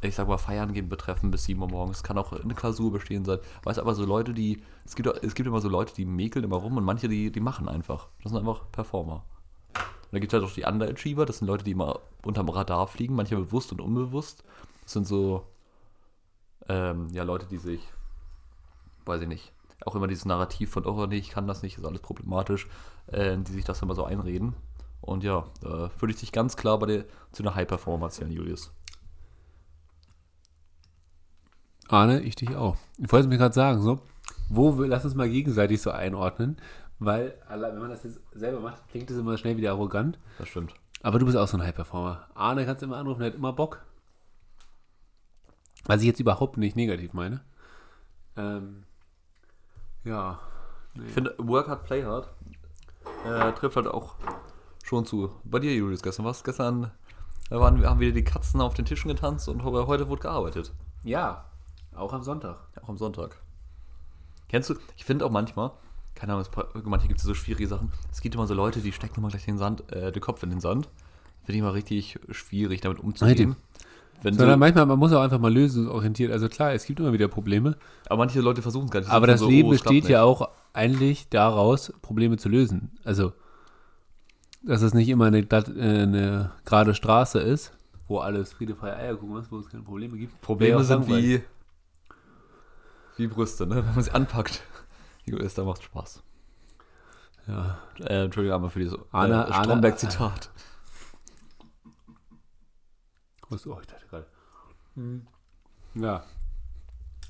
[0.02, 2.02] ich sag mal, feiern gehen betreffen bis 7 Uhr morgens.
[2.02, 3.38] Kann auch eine Klausur bestehen sein.
[3.64, 6.56] Weißt aber so Leute, die, es gibt, es gibt immer so Leute, die mäkeln immer
[6.56, 8.08] rum und manche, die, die machen einfach.
[8.22, 9.24] Das sind einfach Performer.
[9.74, 12.86] Und dann gibt es halt auch die Underachiever, das sind Leute, die immer unterm Radar
[12.86, 14.44] fliegen, manche bewusst und unbewusst.
[14.84, 15.46] Das sind so,
[16.68, 17.80] ähm, ja, Leute, die sich,
[19.04, 19.52] weiß ich nicht,
[19.84, 22.68] auch immer dieses Narrativ von, oh nee, ich kann das nicht, ist alles problematisch,
[23.08, 24.54] äh, die sich das immer so einreden.
[25.00, 28.72] Und ja, da würde ich dich ganz klar bei der, zu einer High-Performer zählen, Julius.
[31.88, 32.76] Arne, ich dich auch.
[32.98, 34.00] Ich wollte es mir gerade sagen, so,
[34.48, 36.56] wo, wir- lass uns mal gegenseitig so einordnen,
[36.98, 40.18] weil wenn man das jetzt selber macht, klingt es immer schnell wieder arrogant.
[40.38, 40.74] Das stimmt.
[41.02, 42.26] Aber du bist auch so ein High-Performer.
[42.34, 43.82] Arne kannst du immer anrufen, der hat immer Bock.
[45.84, 47.40] Was ich jetzt überhaupt nicht negativ meine.
[48.36, 48.84] Ähm,
[50.04, 50.40] ja.
[50.94, 52.28] Ich finde, Work Hard, Play Hard
[53.24, 54.14] äh, trifft halt auch
[54.82, 55.30] schon zu.
[55.44, 56.42] Bei dir, Julius, gestern was?
[56.42, 56.90] Gestern
[57.50, 60.72] da waren, haben wieder die Katzen auf den Tischen getanzt und heute wurde gearbeitet.
[61.04, 61.44] Ja,
[61.96, 62.58] auch am Sonntag.
[62.82, 63.40] Auch am Sonntag.
[64.48, 65.72] Kennst du, ich finde auch manchmal,
[66.14, 66.46] keine Ahnung,
[66.84, 67.92] manche gibt es so schwierige Sachen.
[68.12, 70.50] Es gibt immer so Leute, die stecken immer gleich den, Sand, äh, den Kopf in
[70.50, 70.88] den Sand.
[71.44, 73.56] Finde ich mal richtig schwierig, damit umzugehen.
[74.22, 76.32] Wenn so, Sondern manchmal, man muss auch einfach mal lösungsorientiert.
[76.32, 77.76] Also klar, es gibt immer wieder Probleme.
[78.06, 79.10] aber manche Leute versuchen es gar nicht.
[79.10, 82.92] Aber das so, Leben oh, besteht ja auch eigentlich daraus, Probleme zu lösen.
[83.04, 83.32] Also,
[84.62, 87.72] dass es nicht immer eine, glatt- äh, eine gerade Straße ist,
[88.08, 90.40] wo alles Friede, freie Eierkuchen ist, wo es keine Probleme gibt.
[90.40, 91.42] Probleme sind wie,
[93.16, 93.76] wie Brüste, ne?
[93.86, 94.62] wenn man sie anpackt.
[95.24, 96.22] Julius, da macht Spaß.
[97.46, 97.78] Ja.
[98.00, 100.50] Äh, Entschuldigung einmal für dieses Anna- äh, Anna- Stromberg-Zitat.
[103.48, 104.26] Was, oh, ich dachte gerade.
[105.94, 106.24] Ja.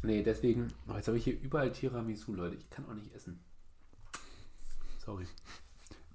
[0.02, 0.68] Nee, deswegen.
[0.88, 2.56] Oh, jetzt habe ich hier überall Tiramisu, Leute.
[2.56, 3.40] Ich kann auch nicht essen.
[4.98, 5.26] Sorry.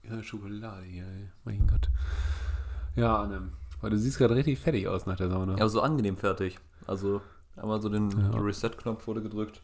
[0.04, 1.30] Ja, Schokolade hier, ey.
[1.44, 1.90] Mein Gott.
[2.96, 3.52] Ja, Anne.
[3.80, 5.54] Aber du siehst gerade richtig fertig aus nach der Sauna.
[5.54, 6.60] Ja, aber so angenehm fertig.
[6.88, 7.22] Also
[7.62, 8.32] einmal so den Ja.
[8.40, 9.62] Reset-Knopf wurde gedrückt.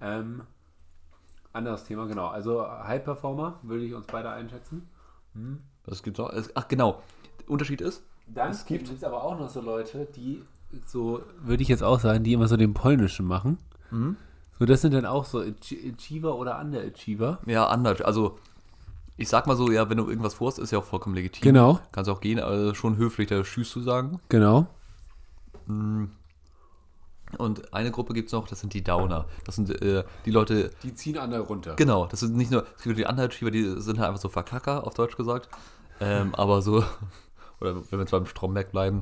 [0.00, 0.42] Ähm,
[1.52, 2.28] anderes Thema, genau.
[2.28, 4.88] Also High Performer würde ich uns beide einschätzen.
[5.84, 7.02] Das gibt auch, es, ach genau.
[7.40, 10.42] Der Unterschied ist, Dann Es gibt- gibt es aber auch noch so Leute, die
[10.86, 13.58] so, würde ich jetzt auch sagen, die immer so den polnischen machen.
[14.56, 15.44] So, das sind dann auch so Ach-
[15.94, 17.38] Achiever oder Underachiever.
[17.46, 18.00] Ja, anders.
[18.02, 18.38] Also,
[19.16, 21.42] ich sag mal so, ja, wenn du irgendwas vorhast, ist ja auch vollkommen legitim.
[21.42, 21.80] Genau.
[21.90, 24.20] Kannst auch gehen, aber schon höflich da Tschüss zu sagen.
[24.28, 24.68] Genau.
[27.38, 29.26] Und eine Gruppe gibt es noch, das sind die Downer.
[29.44, 31.74] Das sind äh, die Leute, Die ziehen andere runter.
[31.76, 34.86] genau, das sind nicht nur, es gibt die Underachiever, die sind halt einfach so Verkacker,
[34.86, 35.48] auf Deutsch gesagt.
[36.00, 36.84] Ähm, aber so,
[37.60, 39.00] oder wenn wir jetzt beim Stromberg bleiben,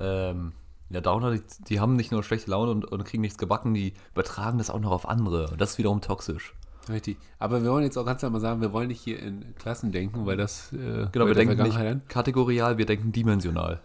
[0.00, 0.52] ähm,
[0.90, 3.92] ja, Downer, die, die haben nicht nur schlechte Laune und, und kriegen nichts gebacken, die
[4.12, 5.48] übertragen das auch noch auf andere.
[5.48, 6.54] Und das ist wiederum toxisch.
[6.88, 7.18] Richtig.
[7.38, 9.92] Aber wir wollen jetzt auch ganz klar mal sagen, wir wollen nicht hier in Klassen
[9.92, 13.80] denken, weil das äh, Genau, wir denken nicht kategorial, wir denken dimensional.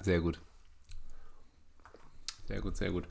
[0.00, 0.40] Sehr gut.
[2.52, 3.04] Sehr gut, sehr gut.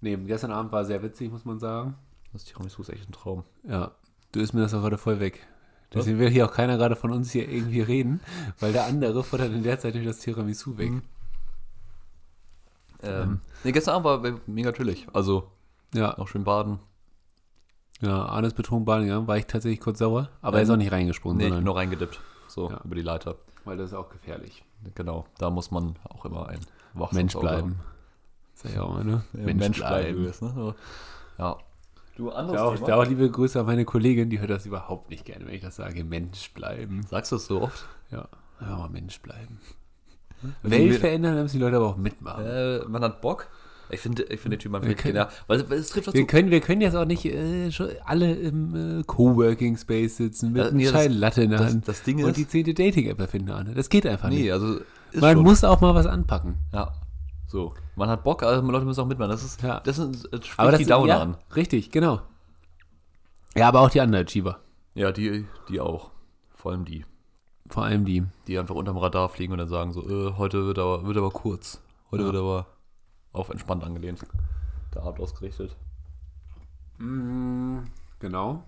[0.00, 1.94] Nee, gestern Abend war sehr witzig, muss man sagen.
[2.32, 3.44] Das Tiramisu ist echt ein Traum.
[3.64, 3.90] Ja,
[4.32, 5.46] du isst mir das auch heute voll weg.
[5.92, 8.20] Deswegen will hier auch keiner gerade von uns hier irgendwie reden,
[8.60, 10.92] weil der andere futtert in der Zeit durch das Tiramisu weg.
[13.02, 15.06] Ähm, nee, gestern Abend war mega chillig.
[15.12, 15.50] Also,
[15.94, 16.78] Ja, auch schön baden.
[18.00, 20.78] ja, Arnes betrunken baden gegangen, war ich tatsächlich kurz sauer, aber er ist Ähm, auch
[20.78, 22.20] nicht reingesprungen, Nee, sondern, nur reingedippt.
[22.48, 22.80] So, Ja.
[22.84, 23.36] über die Leiter.
[23.66, 24.64] weil das ist auch gefährlich.
[24.94, 26.60] Genau, da muss man auch immer ein
[26.94, 27.76] wachsames Mensch bleiben.
[28.60, 29.22] Sag ich auch mal, ne?
[29.34, 30.18] Ja, Mensch, bleiben.
[30.18, 30.52] gewesen, ne?
[30.54, 30.74] So.
[31.38, 31.56] Ja.
[32.16, 32.86] Du, anderes Da auch, Thema.
[32.88, 35.60] da auch liebe Grüße an meine Kollegin, die hört das überhaupt nicht gerne, wenn ich
[35.62, 36.02] das sage.
[36.02, 37.02] Mensch bleiben.
[37.08, 37.86] Sagst du es so oft?
[38.10, 38.28] Ja,
[38.60, 39.60] mal Mensch bleiben.
[40.62, 42.44] Wenn Welt wir- verändern, dann müssen die Leute aber auch mitmachen.
[42.44, 43.46] Äh, man hat Bock.
[43.90, 45.28] Ich finde, ich finde den Typ einfach Wir können- genial.
[45.46, 46.12] Weil, weil es trifft.
[46.12, 50.52] Wir können, wir können jetzt auch nicht äh, schon alle im äh, Coworking Space sitzen
[50.52, 52.48] mit einem nee, das- Scheiß Latte in der das- Hand das Ding und ist- die
[52.48, 53.72] zehnte Dating-App erfinden.
[53.76, 54.52] Das geht einfach Nee, nicht.
[54.52, 54.80] also
[55.14, 55.42] Man schon.
[55.44, 56.56] muss auch mal was anpacken.
[56.72, 56.92] Ja.
[57.48, 57.74] So.
[57.96, 59.30] Man hat Bock, aber Leute müssen auch mitmachen.
[59.30, 59.80] Das ist, Ja.
[59.80, 61.36] das sind, das Aber das die Downer ja, an.
[61.56, 62.20] Richtig, genau.
[63.56, 64.60] Ja, aber auch die Underachiever.
[64.94, 66.10] Ja, die, die auch.
[66.54, 67.04] Vor allem die.
[67.68, 68.24] Vor allem die.
[68.46, 71.30] Die einfach unterm Radar fliegen und dann sagen so, äh, heute wird aber, wird aber
[71.30, 71.80] kurz.
[72.10, 72.32] Heute Ja.
[72.32, 72.66] wird aber
[73.32, 74.20] auf entspannt angelehnt.
[74.94, 75.74] Der Abend ausgerichtet.
[76.98, 77.78] Mm,
[78.18, 78.62] genau.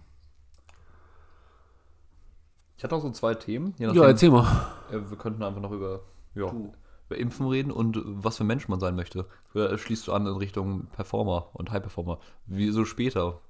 [2.76, 3.74] Ich hatte noch so zwei Themen.
[3.78, 4.44] Je Ja, erzähl mal.
[4.90, 6.00] Ja, wir könnten einfach noch über,
[6.34, 6.72] ja, Du.
[7.10, 9.26] Über Impfen reden und was für ein Mensch man sein möchte.
[9.52, 12.20] Oder schließt du an in Richtung Performer und High Performer?
[12.46, 13.40] Wieso später?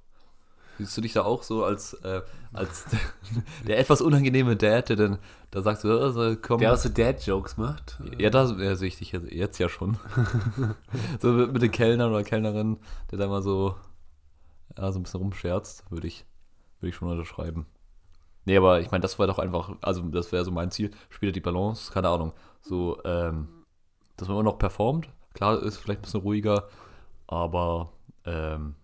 [0.79, 2.21] Siehst du dich da auch so als, äh,
[2.53, 2.85] als
[3.67, 5.19] der etwas unangenehme Dad, der dann,
[5.51, 6.59] da sagst du, also, komm.
[6.59, 7.99] Der auch so Dad-Jokes macht.
[8.17, 9.99] ja, da ja, sehe ich dich jetzt, jetzt ja schon.
[11.19, 12.77] so mit, mit den Kellnern oder Kellnerinnen,
[13.11, 13.75] der da mal so,
[14.75, 16.25] ja, so ein bisschen rumscherzt, würde ich,
[16.79, 17.67] würde ich schon unterschreiben.
[18.45, 21.31] Nee, aber ich meine, das war doch einfach, also das wäre so mein Ziel, später
[21.31, 22.33] die Balance, keine Ahnung.
[22.61, 23.47] So, ähm,
[24.17, 25.09] dass man immer noch performt.
[25.33, 26.67] Klar, ist vielleicht ein bisschen ruhiger,
[27.27, 27.91] aber
[28.25, 28.75] ähm,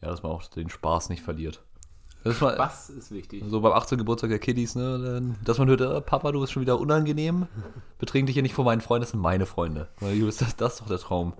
[0.00, 1.62] ja, dass man auch den Spaß nicht verliert.
[2.24, 3.42] Das ist mal, Was ist wichtig?
[3.48, 3.98] so beim 18.
[3.98, 7.48] Geburtstag der Kiddies, ne, dass man hört, äh, Papa, du bist schon wieder unangenehm.
[7.98, 9.88] Betrink dich hier nicht vor meinen Freunden, das sind meine Freunde.
[10.00, 11.34] Das, das ist doch der Traum.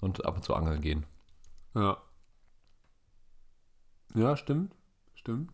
[0.00, 1.06] Und ab und zu angeln gehen.
[1.74, 1.98] Ja.
[4.14, 4.74] Ja, stimmt.
[5.24, 5.50] Stimmt.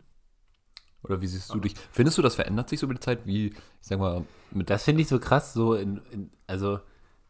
[1.01, 1.75] Oder wie siehst du dich?
[1.93, 3.25] Findest du, das verändert sich so über die Zeit?
[3.25, 6.81] Wie, ich sag mal, mit Das finde ich so krass, so in, in, also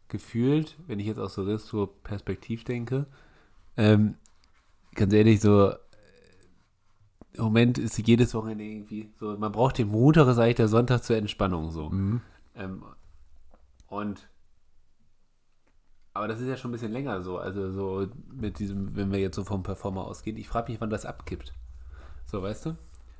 [0.07, 3.05] gefühlt, wenn ich jetzt auch so retro-perspektiv denke,
[3.77, 4.15] ähm,
[4.95, 5.77] ganz ehrlich, so äh,
[7.33, 11.03] im Moment ist jedes Wochenende irgendwie so, man braucht den Montag, ist eigentlich der Sonntag
[11.03, 11.91] zur Entspannung so.
[11.91, 12.21] Mhm.
[12.55, 12.83] Ähm,
[13.87, 14.27] und
[16.13, 19.19] aber das ist ja schon ein bisschen länger so, also so mit diesem, wenn wir
[19.19, 21.53] jetzt so vom Performer ausgehen, ich frage mich, wann das abkippt.
[22.31, 22.77] So, weißt du?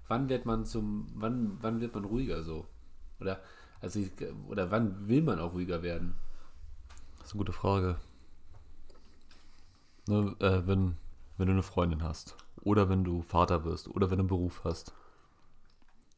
[0.08, 2.66] Wann wird man zum, wann, wann wird man ruhiger so?
[3.20, 3.42] Oder,
[3.82, 4.10] also ich,
[4.48, 6.16] oder wann will man auch ruhiger werden?
[7.18, 7.98] Das ist eine gute Frage.
[10.08, 10.96] Ne, äh, wenn,
[11.38, 12.38] wenn du eine Freundin hast.
[12.62, 13.90] Oder wenn du Vater wirst.
[13.90, 14.94] Oder wenn du einen Beruf hast.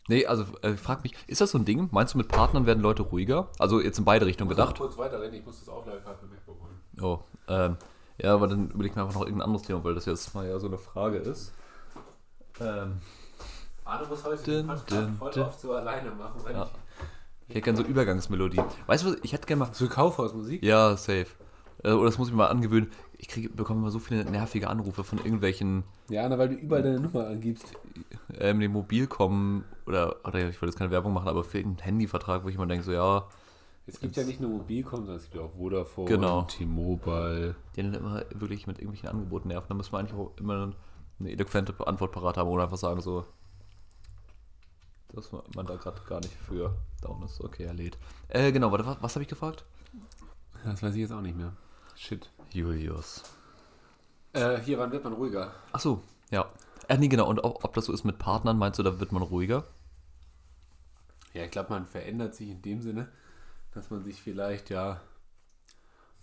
[0.08, 1.90] Nee, also äh, frag mich, ist das so ein Ding?
[1.92, 3.50] Meinst du, mit Partnern werden Leute ruhiger?
[3.58, 4.78] Also jetzt in beide Richtungen gedacht.
[4.78, 6.76] kurz weiterrennen, ich muss das Aufladekabel wegbekommen.
[7.02, 7.78] Oh, ähm,
[8.20, 10.60] ja, aber dann überleg mir einfach noch irgendein anderes Thema, weil das jetzt mal ja
[10.60, 11.54] so eine Frage ist.
[12.62, 12.94] Ähm,
[13.86, 15.44] Arne muss heute Dün, den Podcast dün, voll dün.
[15.44, 16.70] oft so alleine machen, weil Ja.
[17.48, 18.62] ich hätte gerne so Übergangsmelodie.
[18.88, 19.70] Weißt du was, ich hätte gerne mal...
[19.72, 19.78] ich.
[19.78, 20.64] So Kaufhausmusik?
[20.64, 21.28] Ja, safe.
[21.84, 22.92] Äh, oder das muss ich mir mal angewöhnen.
[23.18, 26.84] Ich kriege, bekomme immer so viele nervige Anrufe von irgendwelchen Ja, Anne, weil du überall
[26.84, 27.74] deine Nummer angibst.
[28.38, 32.44] ähm, dem Mobilcom oder, oder ich wollte jetzt keine Werbung machen, aber für irgendeinen Handyvertrag,
[32.44, 33.26] wo ich immer denke, so ja,
[33.88, 36.44] Es gibt ja nicht nur Mobilcom, sondern es gibt ja auch Vodafone, Genau.
[36.44, 37.56] T-Mobile.
[37.76, 39.66] die dann immer wirklich mit irgendwelchen Angeboten nerven.
[39.68, 40.72] Da muss man eigentlich auch immer
[41.24, 43.26] eine eloquente Antwort parat haben oder einfach sagen so,
[45.14, 47.42] dass man da gerade gar nicht für down ist.
[47.42, 47.98] Okay, er lädt.
[48.28, 49.64] Äh, genau, warte, was, was habe ich gefragt?
[50.66, 51.54] Das weiß ich jetzt auch nicht mehr.
[51.96, 52.30] Shit.
[52.52, 53.24] Julius.
[54.34, 55.54] Äh, hier, wann wird man ruhiger?
[55.72, 56.50] Ach so, ja.
[56.88, 57.30] Äh, nee, genau.
[57.30, 59.64] Und auch, ob das so ist mit Partnern, meinst du, da wird man ruhiger?
[61.34, 63.12] Ja, ich glaube, man verändert sich in dem Sinne,
[63.74, 65.00] dass man sich vielleicht ja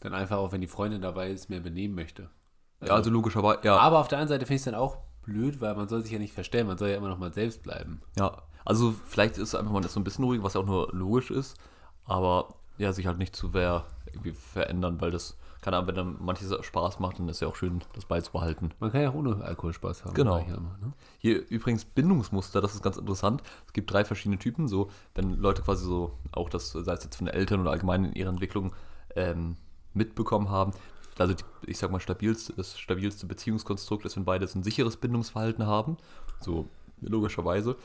[0.00, 2.30] dann einfach auch, wenn die Freundin dabei ist, mehr benehmen möchte.
[2.82, 3.76] Ja, also logischerweise, ja.
[3.76, 6.12] Aber auf der anderen Seite finde ich es dann auch blöd, weil man soll sich
[6.12, 8.00] ja nicht verstellen, man soll ja immer noch mal selbst bleiben.
[8.18, 11.30] Ja, also vielleicht ist einfach mal so ein bisschen ruhig, was ja auch nur logisch
[11.30, 11.56] ist,
[12.04, 16.16] aber ja, sich halt nicht zu sehr irgendwie verändern, weil das, keine Ahnung, wenn dann
[16.20, 18.72] manches Spaß macht, dann ist ja auch schön, das beizubehalten.
[18.80, 20.14] Man kann ja auch ohne Alkohol Spaß haben.
[20.14, 20.38] Genau.
[20.38, 20.92] immer, ne?
[21.18, 23.42] Hier übrigens Bindungsmuster, das ist ganz interessant.
[23.66, 27.16] Es gibt drei verschiedene Typen, so wenn Leute quasi so, auch das, sei es jetzt
[27.16, 28.74] von den Eltern oder allgemein in ihrer Entwicklung,
[29.14, 29.56] ähm,
[29.92, 30.72] mitbekommen haben.
[31.20, 34.96] Also die, ich sag mal, stabilste, das stabilste Beziehungskonstrukt ist, wenn beide so ein sicheres
[34.96, 35.98] Bindungsverhalten haben.
[36.40, 36.66] So
[37.02, 37.76] logischerweise.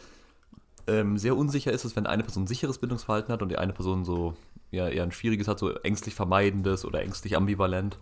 [0.87, 3.73] Ähm, sehr unsicher ist es, wenn eine Person ein sicheres Bindungsverhalten hat und die eine
[3.73, 4.35] Person so
[4.71, 7.97] ja, eher ein schwieriges hat, so ängstlich vermeidendes oder ängstlich ambivalent.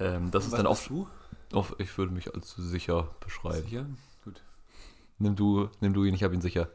[0.00, 0.90] Ähm, das ist Was dann oft.
[0.90, 1.06] du?
[1.52, 3.68] Oft, ich würde mich als sicher beschreiben.
[3.68, 3.86] Sicher?
[4.24, 4.42] Gut.
[5.18, 6.68] Nimm du, nimm du ihn, ich habe ihn sicher.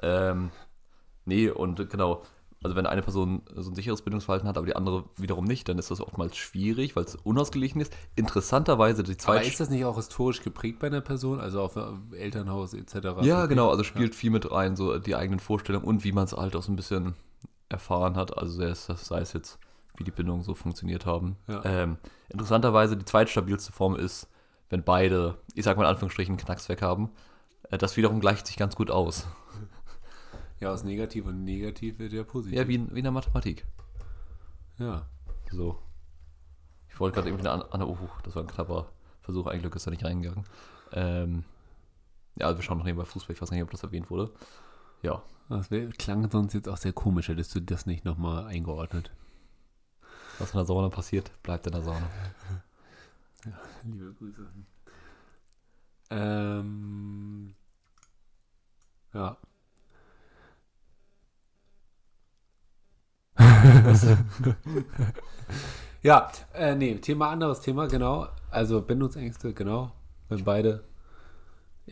[0.00, 0.50] Ähm,
[1.26, 2.22] nee, und genau,
[2.62, 5.78] also wenn eine Person so ein sicheres Bindungsverhalten hat, aber die andere wiederum nicht, dann
[5.78, 7.92] ist das oftmals schwierig, weil es unausgeglichen ist.
[8.14, 9.48] Interessanterweise die Aber zweite.
[9.48, 13.22] ist das nicht auch historisch geprägt bei einer Person, also auf äh, Elternhaus etc.?
[13.22, 16.32] ja, genau, also spielt viel mit rein, so die eigenen Vorstellungen und wie man es
[16.32, 17.14] halt auch so ein bisschen
[17.68, 18.36] erfahren hat.
[18.38, 19.58] Also sei es, sei es jetzt,
[19.96, 21.36] wie die Bindungen so funktioniert haben.
[21.48, 21.62] Ja.
[21.64, 21.98] Ähm,
[22.28, 24.28] interessanterweise die zweitstabilste Form ist,
[24.70, 27.10] wenn beide, ich sag mal in Anführungsstrichen, Knacks weg haben.
[27.70, 29.26] Äh, Das wiederum gleicht sich ganz gut aus.
[30.62, 32.56] Ja, aus negativ und negativ wird ja positiv.
[32.56, 33.66] Ja, wie in, wie in der Mathematik.
[34.78, 35.08] ja.
[35.50, 35.82] So.
[36.88, 37.90] Ich wollte gerade irgendwie eine andere.
[37.90, 38.86] Oh, das war ein knapper
[39.22, 39.48] Versuch.
[39.48, 40.44] Ein Glück ist da nicht reingegangen.
[40.92, 41.42] Ähm,
[42.36, 43.34] ja, also wir schauen noch nebenbei Fußball.
[43.34, 44.32] Ich weiß nicht, ob das erwähnt wurde.
[45.02, 45.24] Ja.
[45.48, 49.10] Das wär, klang sonst jetzt auch sehr komisch, hättest du das nicht nochmal eingeordnet.
[50.38, 52.08] Was in der Sauna passiert, bleibt in der Sauna.
[53.82, 54.48] Liebe Grüße.
[56.10, 57.56] Ähm,
[59.12, 59.36] ja.
[66.02, 68.28] ja, äh, nee, Thema anderes Thema, genau.
[68.50, 69.92] Also Bindungsängste, genau.
[70.28, 70.84] Wenn beide.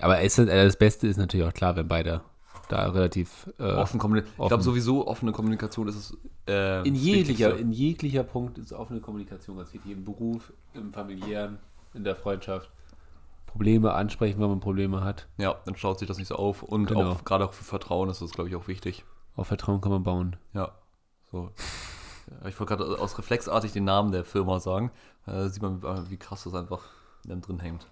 [0.00, 2.22] Aber das, äh, das Beste ist natürlich auch klar, wenn beide
[2.68, 4.35] da relativ äh, Offen kommunizieren.
[4.40, 6.18] Ich glaube sowieso, offene Kommunikation ist es.
[6.46, 9.92] Äh, in jeglicher, in jeglicher Punkt ist offene Kommunikation ganz wichtig.
[9.92, 11.59] Im Beruf, im familiären,
[11.94, 12.70] in der Freundschaft.
[13.46, 15.26] Probleme ansprechen, wenn man Probleme hat.
[15.37, 16.62] Ja, dann schaut sich das nicht so auf.
[16.62, 17.11] Und Genau.
[17.11, 19.05] auch gerade auch für Vertrauen ist das, glaube ich, auch wichtig.
[19.35, 20.37] Auf Vertrauen kann man bauen.
[20.55, 20.72] Ja.
[21.33, 21.50] So.
[22.30, 24.90] Ja, ich wollte gerade aus reflexartig den Namen der Firma sagen.
[25.26, 26.82] Äh, sieht man, äh, wie krass das einfach
[27.24, 27.86] drin hängt.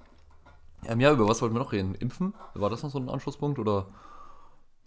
[0.87, 1.95] Ähm, ja, über was wollten wir noch reden?
[1.95, 2.35] Impfen?
[2.55, 3.59] War das noch so ein Anschlusspunkt?
[3.59, 3.87] Oder?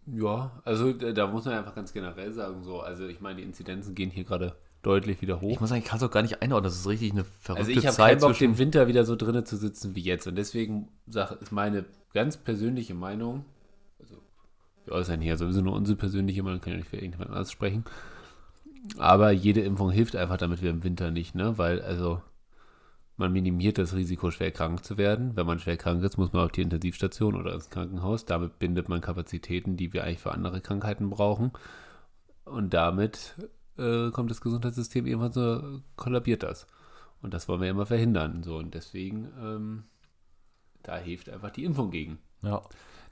[0.05, 3.43] Ja, also da da muss man einfach ganz generell sagen, so, also ich meine, die
[3.43, 5.51] Inzidenzen gehen hier gerade deutlich wieder hoch.
[5.51, 6.71] Ich muss sagen, ich kann es auch gar nicht einordnen.
[6.71, 9.15] Das ist richtig eine verrückte Also ich habe Zeit keinen Bock, den Winter wieder so
[9.15, 10.27] drinnen zu sitzen wie jetzt.
[10.27, 13.45] Und deswegen sag, ist meine ganz persönliche Meinung,
[13.99, 14.15] also
[14.85, 17.85] wir äußern hier sowieso nur unsere persönliche Meinung, kann ja nicht für irgendjemand anderes sprechen.
[18.97, 21.57] Aber jede Impfung hilft einfach, damit wir im Winter nicht, ne?
[21.57, 22.21] Weil, also,
[23.17, 25.35] man minimiert das Risiko, schwer krank zu werden.
[25.35, 28.25] Wenn man schwer krank ist, muss man auf die Intensivstation oder ins Krankenhaus.
[28.25, 31.51] Damit bindet man Kapazitäten, die wir eigentlich für andere Krankheiten brauchen.
[32.45, 33.35] Und damit
[33.77, 36.65] äh, kommt das Gesundheitssystem irgendwann so, kollabiert das.
[37.21, 38.41] Und das wollen wir immer verhindern.
[38.43, 39.83] So, und deswegen, ähm,
[40.81, 42.17] da hilft einfach die Impfung gegen.
[42.41, 42.63] Ja.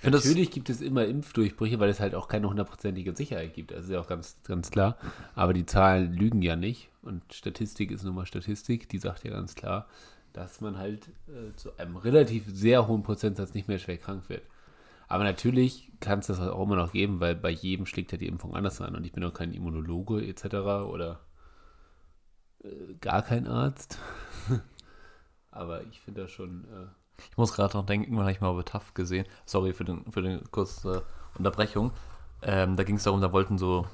[0.04, 3.72] Natürlich gibt es immer Impfdurchbrüche, weil es halt auch keine hundertprozentige Sicherheit gibt.
[3.72, 4.98] Das ist ja auch ganz, ganz klar.
[5.36, 6.90] Aber die Zahlen lügen ja nicht.
[7.02, 8.88] Und Statistik ist nun mal Statistik.
[8.88, 9.88] Die sagt ja ganz klar,
[10.32, 14.44] dass man halt äh, zu einem relativ sehr hohen Prozentsatz nicht mehr schwer krank wird.
[15.10, 18.28] Aber natürlich kann es das auch immer noch geben, weil bei jedem schlägt ja die
[18.28, 18.96] Impfung anders an.
[18.96, 20.46] Und ich bin auch kein Immunologe etc.
[20.88, 21.20] oder
[22.64, 24.00] äh, gar kein Arzt.
[25.52, 26.64] Aber ich finde das schon.
[26.66, 26.88] Äh,
[27.32, 29.26] Ich muss gerade noch denken, irgendwann habe ich mal über TAF gesehen.
[29.46, 31.04] Sorry für den, für den kurze
[31.38, 31.92] Unterbrechung.
[32.42, 33.86] Ähm, da ging es darum, da wollten so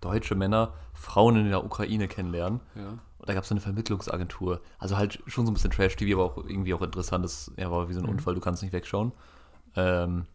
[0.00, 2.60] deutsche Männer Frauen in der Ukraine kennenlernen.
[2.74, 2.98] ja.
[3.18, 4.60] Und da gab es so eine Vermittlungsagentur.
[4.78, 7.24] Also halt schon so ein bisschen Trash-TV, aber auch irgendwie auch interessant.
[7.24, 9.12] Das ja, war wie so ein Unfall, du kannst nicht wegschauen.
[9.76, 10.26] Ähm,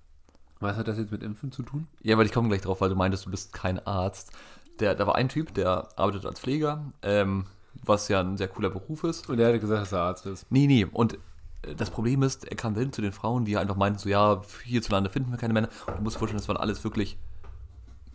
[0.60, 1.88] Was hat das jetzt mit Impfen zu tun?
[2.02, 4.32] ja, weil ich komme gleich drauf, weil du meintest, du bist kein Arzt.
[4.80, 7.46] Der, da war ein Typ, der arbeitet als Pfleger, ähm,
[7.86, 9.30] was ja ein sehr cooler Beruf ist.
[9.30, 10.48] Und er hatte gesagt, dass er Arzt ist.
[10.52, 10.86] Nee, nee.
[10.86, 11.20] Und
[11.76, 15.10] das Problem ist, er kam hin zu den Frauen, die einfach meinten, so ja, hierzulande
[15.10, 15.70] finden wir keine Männer.
[15.88, 17.18] Und du musst dir vorstellen, das waren alles wirklich,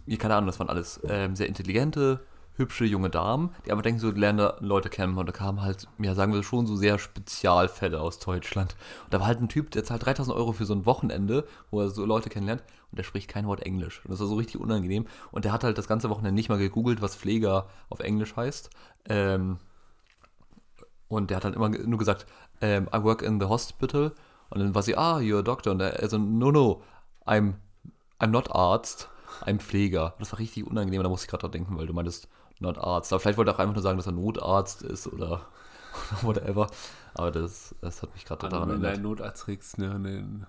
[0.07, 2.21] ja, keine Ahnung, das waren alles ähm, sehr intelligente,
[2.57, 5.19] hübsche junge Damen, die aber denken, so da Leute kennen.
[5.19, 8.77] Und da kamen halt, ja, sagen wir schon so sehr Spezialfälle aus Deutschland.
[9.05, 11.81] Und da war halt ein Typ, der zahlt 3000 Euro für so ein Wochenende, wo
[11.81, 14.03] er so Leute kennenlernt und der spricht kein Wort Englisch.
[14.05, 15.07] Und das war so richtig unangenehm.
[15.33, 18.71] Und der hat halt das ganze Wochenende nicht mal gegoogelt, was Pfleger auf Englisch heißt.
[19.09, 19.59] Ähm,
[21.15, 22.27] und der hat halt immer nur gesagt,
[22.61, 24.13] ähm, I work in the hospital.
[24.51, 25.73] Und dann war sie, ah, you're a doctor.
[25.73, 26.83] Und er also, no, no,
[27.27, 27.55] I'm,
[28.21, 29.09] I'm not Arzt,
[29.45, 30.15] I'm Pfleger.
[30.19, 32.29] Das war richtig unangenehm, da musste ich gerade dran denken, weil du meintest,
[32.61, 33.13] not Arzt.
[33.13, 35.41] Aber vielleicht wollte er auch einfach nur sagen, dass er Notarzt ist oder,
[36.23, 36.69] whatever.
[37.15, 38.95] Aber das, das hat mich gerade An daran erinnert.
[38.95, 40.47] einen Notarzt kriegst, ne, ne,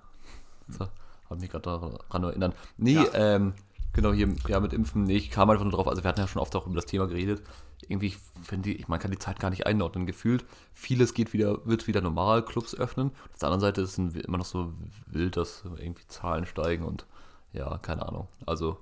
[0.67, 0.87] So,
[1.29, 2.55] hat mich gerade daran erinnert.
[2.77, 3.05] Nee, Ja.
[3.13, 3.53] ähm,
[3.95, 6.27] genau, hier ja, mit Impfen, nee, ich kam einfach nur drauf, also wir hatten ja
[6.27, 7.41] schon oft auch über das Thema geredet.
[7.87, 10.45] Irgendwie, ich finde, ich, man kann die Zeit gar nicht einordnen, gefühlt.
[10.73, 13.11] Vieles geht wieder, wird wieder normal, Clubs öffnen.
[13.33, 14.73] Auf der anderen Seite ist es immer noch so
[15.07, 17.05] wild, dass irgendwie Zahlen steigen und
[17.53, 18.27] ja, keine Ahnung.
[18.45, 18.77] Also,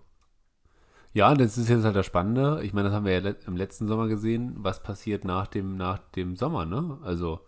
[1.13, 2.61] Ja, das ist jetzt halt das Spannende.
[2.63, 4.55] Ich meine, das haben wir ja im letzten Sommer gesehen.
[4.57, 6.97] Was passiert nach dem, nach dem Sommer, ne?
[7.03, 7.41] Also,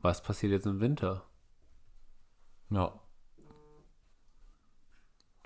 [0.00, 1.24] was passiert jetzt im Winter?
[2.70, 3.03] ja.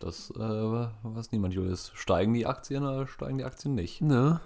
[0.00, 1.90] Das äh, weiß niemand, Julius.
[1.94, 4.00] Steigen die Aktien oder steigen die Aktien nicht?
[4.00, 4.40] Ne?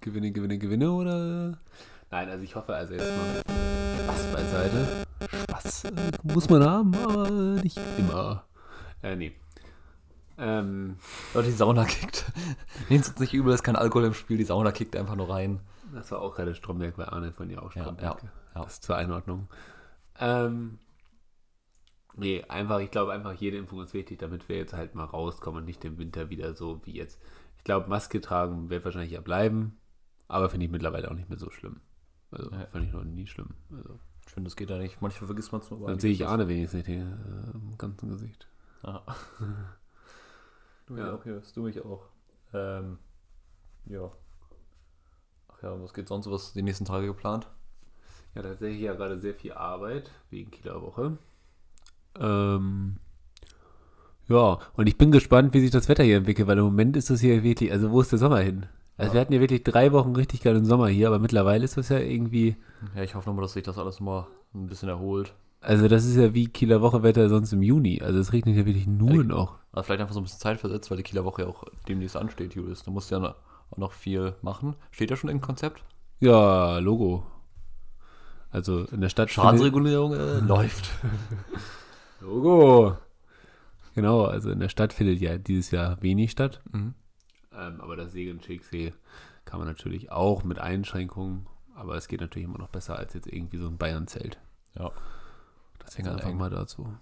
[0.00, 1.58] Gewinne, Gewinne, Gewinne oder?
[2.10, 3.42] Nein, also ich hoffe, also jetzt mal
[4.04, 5.06] Spaß beiseite.
[5.48, 5.90] Spaß äh,
[6.22, 8.44] muss man haben, aber nicht immer.
[9.02, 9.32] Äh, nee.
[10.36, 10.96] Ähm,
[11.34, 12.30] Leute, die Sauna kickt.
[12.88, 15.30] Nehmt es nicht übel, es ist kein Alkohol im Spiel, die Sauna kickt einfach nur
[15.30, 15.60] rein.
[15.94, 18.22] das war auch gerade Stromberg, weil Arne von dir auch Ja, Stromberg.
[18.22, 18.64] ja, ja.
[18.64, 19.48] Das zur Einordnung.
[20.18, 20.78] Ähm,
[22.16, 25.60] nee, einfach, ich glaube einfach, jede Impfung ist wichtig, damit wir jetzt halt mal rauskommen
[25.60, 27.20] und nicht im Winter wieder so wie jetzt.
[27.58, 29.78] Ich glaube, Maske tragen wird wahrscheinlich ja bleiben,
[30.28, 31.80] aber finde ich mittlerweile auch nicht mehr so schlimm.
[32.30, 32.66] Also, Ja.
[32.66, 33.50] fand ich noch nie schlimm.
[33.76, 35.02] Also, Ich finde, das geht ja nicht.
[35.02, 35.86] Manchmal vergisst man es nur.
[35.88, 37.02] dann sehe ich Arne wenigstens nicht äh,
[37.54, 38.46] im ganzen Gesicht.
[38.82, 39.02] Aha.
[40.86, 41.14] Du Ja.
[41.14, 42.06] auch, Julius, du mich auch.
[42.52, 42.98] Ähm,
[43.86, 44.10] ja.
[45.48, 47.48] Ach ja, was geht sonst was die nächsten Tage geplant?
[48.34, 51.16] Ja, tatsächlich ja gerade sehr viel Arbeit wegen Kieler Woche.
[52.18, 52.96] Ähm,
[54.28, 57.10] ja, und ich bin gespannt, wie sich das Wetter hier entwickelt, weil im Moment ist
[57.10, 58.66] das hier wirklich, also wo ist der Sommer hin?
[58.96, 59.14] Also Ja.
[59.14, 61.98] wir hatten ja wirklich drei Wochen richtig geilen Sommer hier, aber mittlerweile ist das ja
[61.98, 62.56] irgendwie,
[62.94, 65.32] Ja, ich hoffe nochmal, dass sich das alles mal ein bisschen erholt.
[65.62, 68.00] also das ist ja wie Kieler Woche Wetter sonst im Juni.
[68.02, 69.26] Also es regnet ja wirklich nur Ehrlich?
[69.26, 69.58] noch.
[69.72, 72.16] Also vielleicht einfach so ein bisschen Zeit versetzt, weil die Kieler Woche ja auch demnächst
[72.16, 72.82] ansteht, Julius.
[72.82, 73.34] Du musst ja noch-
[73.70, 74.74] auch noch viel machen.
[74.90, 75.82] Steht ja schon im Konzept?
[76.20, 77.24] Ja, Logo.
[78.50, 79.30] Also in der Stadt.
[79.30, 80.90] Schadensregulierung äh, läuft.
[82.20, 82.96] Logo.
[83.94, 86.60] Genau, also in der Stadt findet ja dieses Jahr wenig statt.
[86.72, 86.94] Mhm.
[87.52, 88.92] Ähm, aber das Segeln Schicksee
[89.44, 93.26] kann man natürlich auch mit Einschränkungen, aber es geht natürlich immer noch besser als jetzt
[93.26, 94.38] irgendwie so ein Bayern-Zelt.
[94.74, 94.90] Ja.
[95.84, 96.94] Deswegen Ja, einfach mal dazu.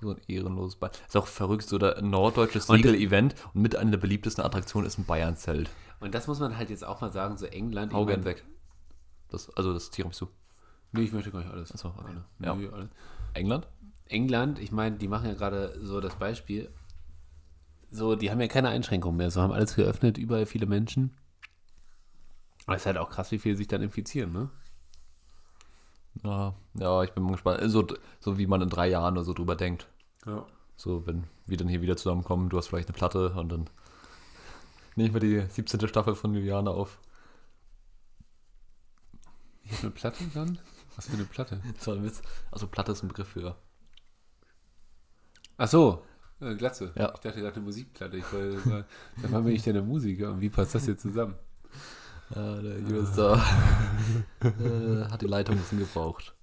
[0.00, 0.94] So ein ehrenloses Bayern.
[1.06, 5.04] Ist auch verrückt, so der norddeutsches Segel-Event und mit einer der beliebtesten Attraktionen ist ein
[5.04, 5.70] Bayern-Zelt.
[6.00, 7.92] Und das muss man halt jetzt auch mal sagen, so England.
[7.92, 8.44] Hau gern weg.
[9.30, 10.26] Das, also das Tiramisu.
[10.92, 11.72] Nee, ich möchte gar nicht alles.
[11.72, 12.16] Achso, okay.
[12.38, 12.52] Nee, Ja.
[12.72, 12.90] alles.
[13.34, 13.66] England?
[14.08, 16.70] England, ich meine, die machen ja gerade so das Beispiel.
[17.90, 19.30] So, die haben ja keine Einschränkungen mehr.
[19.30, 21.16] So haben alles geöffnet, überall viele Menschen.
[22.66, 24.50] Aber es ist halt auch krass, wie viele sich dann infizieren, ne?
[26.24, 27.60] Ja, ja, ich bin mal gespannt.
[27.70, 27.86] So,
[28.20, 29.86] so wie man in drei Jahren oder so drüber denkt.
[30.24, 30.44] Ja.
[30.76, 33.70] So, wenn wir dann hier wieder zusammenkommen, du hast vielleicht eine Platte und dann
[34.96, 35.86] nehmen wir die 17.
[35.88, 36.98] Staffel von Juliane auf.
[39.62, 40.58] Ich habe eine Platte dann?
[40.96, 41.60] Was für eine Platte?
[41.76, 42.22] Das war ein Witz.
[42.50, 43.56] Also Platte ist ein Begriff für.
[45.58, 46.02] Ach so,
[46.40, 46.92] äh, Glatze.
[46.96, 47.12] Ja.
[47.14, 48.16] Ich dachte gerade eine Musikplatte.
[48.18, 48.84] Ich wollte sagen,
[49.22, 51.34] da war bin ich denn der Musiker und wie passt das jetzt zusammen?
[52.34, 53.34] Ja, der Julius da
[54.42, 56.34] äh, hat die Leitung ein bisschen gebraucht.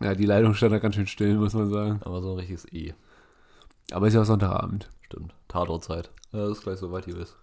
[0.00, 2.00] Ja, die Leitung stand da ganz schön still, muss man sagen.
[2.04, 2.94] Aber so ein richtiges E.
[3.92, 4.88] Aber ist ja auch Sonntagabend.
[5.02, 5.34] Stimmt.
[5.48, 6.10] Tatortzeit.
[6.32, 7.36] Ja, das ist gleich so weit, Julius.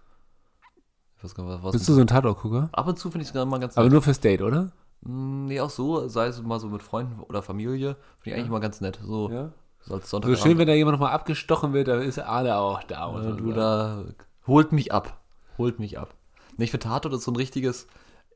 [1.18, 1.72] Ich weiß gar nicht, was.
[1.72, 2.68] Bist du so ein Tatort-Gucker?
[2.72, 3.92] Ab und zu finde ich es gerade mal ganz Aber nett.
[3.92, 4.70] nur fürs Date, oder?
[5.00, 8.46] Mm, Nee, auch so, sei es mal so mit Freunden oder Familie, finde ich eigentlich
[8.48, 9.00] immer ganz nett.
[9.02, 9.52] So, Ja.
[9.86, 10.42] So als So Sonntagabend.
[10.42, 13.10] schön, wenn da jemand nochmal abgestochen wird, dann ist alle auch da.
[13.10, 14.04] muss Ja, du da
[14.46, 15.20] holt mich ab.
[15.58, 16.14] Holt mich ab.
[16.56, 17.86] Nee, ich finde Tatort ist so ein richtiges,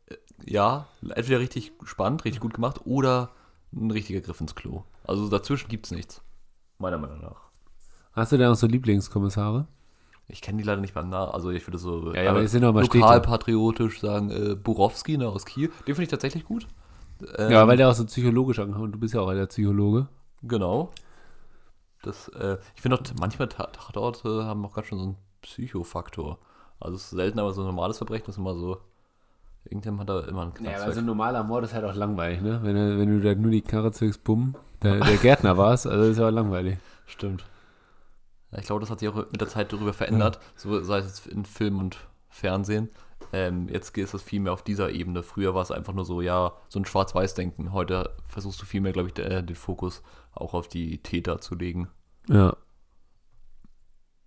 [0.07, 3.31] äh, ja, entweder richtig spannend, richtig gut gemacht oder
[3.73, 4.83] ein richtiger Griff ins Klo.
[5.05, 6.23] Also dazwischen gibt es nichts.
[6.79, 7.37] Meiner Meinung nach.
[8.13, 9.67] Hast du denn auch so Lieblingskommissare?
[10.29, 11.33] Ich kenne die leider nicht beim Namen.
[11.33, 12.99] Also ich würde so Ja, ja, aber es sind Städte.
[12.99, 15.69] lokalpatriotisch sagen, äh, Burowski ne, aus Kiel.
[15.87, 16.67] Den finde ich tatsächlich gut.
[17.37, 18.85] Ähm, Ja, weil der auch so psychologisch ankommt.
[18.85, 20.07] Und du bist ja auch der Psychologe.
[20.43, 20.91] Genau.
[22.03, 26.39] Das, äh, ich finde auch, manchmal Ta- Tatorte haben auch ganz schön so einen Psychofaktor.
[26.81, 28.79] Also es ist selten, aber so ein normales Verbrechen ist immer so.
[29.65, 30.95] Irgendjemand hat da immer einen Ja, Knacks aber weg.
[30.95, 32.61] so ein normaler Mord ist halt auch langweilig, ne?
[32.63, 36.11] Wenn, du- wenn du da nur die Karre zückst, bumm, der, der Gärtner warst, also
[36.11, 36.79] ist ja langweilig.
[37.07, 37.45] Stimmt.
[38.53, 41.07] Ja, ich glaube, das hat sich auch mit der Zeit darüber verändert, so sei es
[41.07, 41.99] jetzt in Film und
[42.31, 42.89] Fernsehen.
[43.33, 45.23] Ähm, jetzt geht es viel mehr auf dieser Ebene.
[45.23, 47.73] Früher war es einfach nur so, ja, so ein Schwarz-Weiß-Denken.
[47.73, 50.03] Heute versuchst du viel mehr, glaube ich, der, den Fokus
[50.33, 51.89] auch auf die Täter zu legen.
[52.29, 52.57] Ja.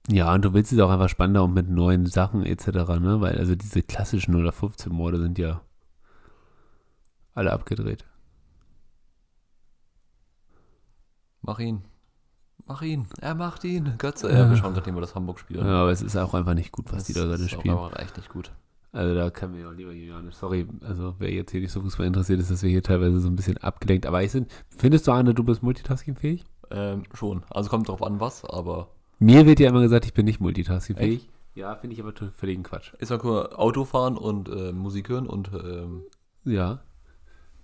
[0.09, 2.67] Ja, und du willst es auch einfach spannender und mit neuen Sachen etc.,
[2.99, 3.21] ne?
[3.21, 5.61] Weil also diese klassischen oder 15 Morde sind ja
[7.33, 8.05] alle abgedreht.
[11.41, 11.83] Mach ihn.
[12.65, 13.07] Mach ihn.
[13.19, 13.97] Er macht ihn.
[13.97, 14.31] Götze.
[14.31, 15.57] Ja, wir schauen gerade über das Hamburg-Spiel.
[15.57, 17.77] Ja, aber es ist auch einfach nicht gut, was die da gerade ist spielen.
[17.77, 18.51] einfach echt nicht gut.
[18.93, 22.05] Also da kann mir auch lieber Juliane, sorry, also wer jetzt hier nicht so Fußball
[22.05, 24.51] interessiert ist, dass wir hier teilweise so ein bisschen abgelenkt dabei sind.
[24.69, 26.45] Findest du, Arne, du bist multitaskingfähig?
[26.71, 27.43] Ähm, schon.
[27.49, 28.87] Also kommt drauf an, was, aber
[29.19, 31.29] Mir wird ja immer gesagt, ich bin nicht multitaskingfähig.
[31.55, 32.93] Ja, finde ich aber völligen Quatsch.
[32.97, 33.47] ist ja cool.
[33.53, 36.03] Autofahren und äh, Musik hören und ähm,
[36.45, 36.81] Ja.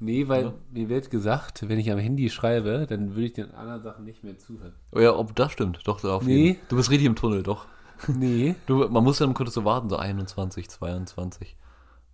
[0.01, 0.53] Nee, weil Ja.
[0.71, 4.23] mir wird gesagt, wenn ich am Handy schreibe, dann würde ich den anderen Sachen nicht
[4.23, 4.73] mehr zuhören.
[4.93, 5.81] oh ja, ob das stimmt.
[5.85, 6.35] Doch, auf Nee.
[6.49, 6.59] jeden.
[6.69, 7.65] Du bist richtig im Tunnel, doch.
[8.07, 8.55] Nee.
[8.67, 11.57] Du, man muss dann kurz so warten, so 21, 22.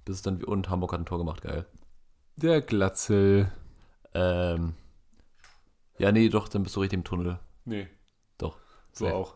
[0.05, 1.65] Bis dann, und Hamburg hat ein Tor gemacht, geil.
[2.37, 3.51] Der Glatzel.
[4.13, 4.73] Ähm,
[5.97, 7.39] ja, nee, doch, dann bist du richtig im Tunnel.
[7.65, 7.87] Nee.
[8.37, 8.57] Doch.
[8.91, 9.15] So Safe.
[9.17, 9.35] auch.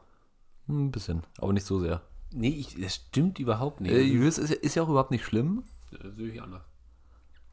[0.68, 2.01] Hm, Ein bisschen, aber nicht so sehr.
[2.32, 3.91] Nee, ich, das stimmt überhaupt nicht.
[3.91, 5.64] Äh, Julius ist, ja- ist ja auch überhaupt nicht schlimm.
[5.91, 6.62] das sehe ich anders.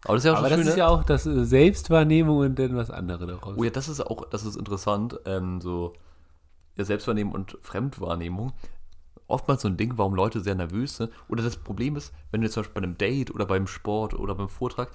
[0.04, 2.58] Aber das ist ja auch Aber das das ist ja auch das äh, Selbstwahrnehmung und
[2.58, 3.56] dann was anderes daraus.
[3.56, 5.94] Oh ja, das ist auch, das ist interessant, ähm, so
[6.76, 8.52] ja, Selbstwahrnehmung und Fremdwahrnehmung.
[9.28, 11.10] Oftmals so ein Ding, warum Leute sehr nervös sind.
[11.28, 14.14] Oder das Problem ist, wenn du jetzt zum Beispiel bei einem Date oder beim Sport
[14.14, 14.90] oder beim Vortrag,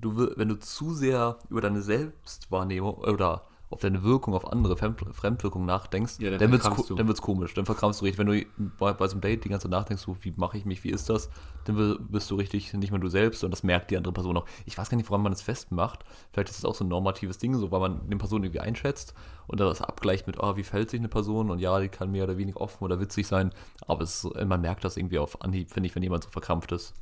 [0.00, 3.42] du, wenn du zu sehr über deine Selbstwahrnehmung oder
[3.72, 6.96] auf deine Wirkung auf andere, Fremd, Fremdwirkung nachdenkst, Ja, dann dann, ko- du.
[6.96, 7.54] dann wird's komisch.
[7.54, 8.18] Dann verkrampfst du richtig.
[8.18, 8.44] Wenn du
[8.80, 10.90] bei, bei so einem Date die ganze Zeit nachdenkst, so, wie mache ich mich, wie
[10.90, 11.30] ist das,
[11.66, 14.46] dann bist du richtig nicht mehr du selbst und das merkt die andere Person auch.
[14.66, 16.04] Ich weiß gar nicht, woran man das festmacht.
[16.32, 19.14] Vielleicht ist es auch so ein normatives Ding, so weil man eine Person irgendwie einschätzt
[19.46, 22.24] und das abgleicht mit, ah, wie verhält sich eine Person und ja, die kann mehr
[22.24, 23.52] oder weniger offen oder witzig sein,
[23.86, 26.92] aber es man merkt das irgendwie auf Anhieb, finde ich, wenn jemand so verkrampft ist.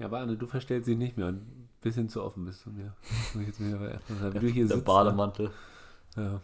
[0.00, 1.34] Ja, aber Anne, du verstellst dich nicht mehr.
[1.80, 2.94] Bisschen zu offen bist du mir.
[3.34, 3.44] Wie
[4.40, 4.84] du hier Der sitzt.
[4.84, 5.50] Bademantel.
[6.16, 6.40] Ja.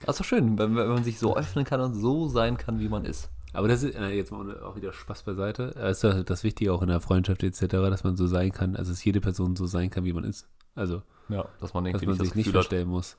[0.00, 2.78] Das ist doch schön, wenn, wenn man sich so öffnen kann und so sein kann,
[2.78, 3.30] wie man ist.
[3.52, 5.72] Aber das ist jetzt mal auch wieder Spaß beiseite.
[5.74, 8.76] Das ist doch das Wichtige auch in der Freundschaft etc., dass man so sein kann,
[8.76, 10.46] also dass jede Person so sein kann, wie man ist.
[10.74, 13.16] Also, Ja, dass man dass man nicht das sich nicht Gefühl hat, verstellen muss.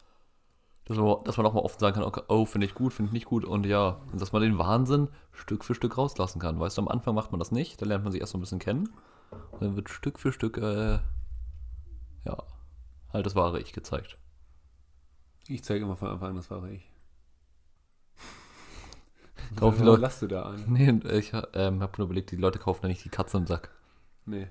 [0.86, 3.10] dass man, dass man auch mal offen sagen kann, okay, oh, finde ich gut, finde
[3.10, 6.60] ich nicht gut und ja, und dass man den Wahnsinn Stück für Stück rauslassen kann.
[6.60, 8.42] Weißt du, am Anfang macht man das nicht, da lernt man sich erst so ein
[8.42, 8.90] bisschen kennen
[9.52, 11.00] und dann wird Stück für Stück, äh,
[12.26, 12.38] ja,
[13.14, 14.18] halt das wahre Ich gezeigt.
[15.48, 16.90] Ich zeige immer von Anfang an, das war ich.
[19.56, 20.66] Kaufen Leute- lachst du da an?
[20.68, 23.72] Nee, ich ähm, habe nur überlegt, die Leute kaufen ja nicht die Katze im Sack.
[24.26, 24.48] Nee.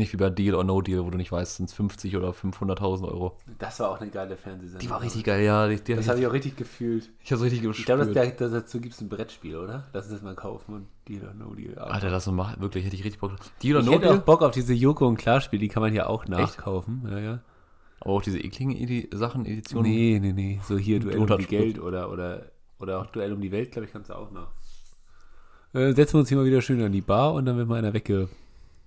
[0.00, 2.30] Nicht wie bei Deal or No Deal, wo du nicht weißt, sind es 50 oder
[2.30, 3.36] 500.000 Euro.
[3.58, 4.80] Das war auch eine geile Fernsehsendung.
[4.80, 5.68] Die war richtig geil, ja.
[5.68, 7.10] Die, die, Das habe ich auch richtig gefühlt.
[7.22, 7.86] ich hab's richtig Ich gespürt.
[7.86, 9.88] glaube, das, das, dazu gibt es ein Brettspiel, oder?
[9.92, 11.78] Lass uns das mal kaufen und Deal or No Deal.
[11.78, 13.32] Aber Alter, das so macht, wirklich, hätte ich richtig Bock.
[13.62, 15.82] Deal or ich No hätte auch Deal, Bock auf diese Joko und Klarspiel, die kann
[15.82, 17.06] man ja auch nachkaufen.
[17.10, 17.40] Ja, ja.
[18.00, 19.90] aber auch diese ekligen Edi Sachen, Editionen.
[19.90, 20.60] Nee, nee, nee.
[20.66, 22.46] So hier Duell um die Geld oder, oder,
[22.78, 24.48] oder auch Duell um die Welt, glaube ich, kannst du auch noch.
[25.72, 27.76] Äh, setzen wir uns hier mal wieder schön an die Bar und dann wird mal
[27.78, 27.92] einer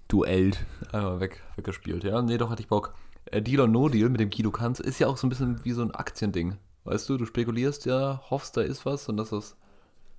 [0.08, 0.66] weggeduellt.
[0.92, 2.22] Einmal weg, weggespielt, ja.
[2.22, 2.94] Nee, doch hatte ich Bock.
[3.26, 5.64] Äh, Deal or No Deal mit dem Guido Kanz ist ja auch so ein bisschen
[5.64, 6.58] wie so ein Aktiending.
[6.84, 9.56] Weißt du, du spekulierst ja, hoffst, da ist was und dass das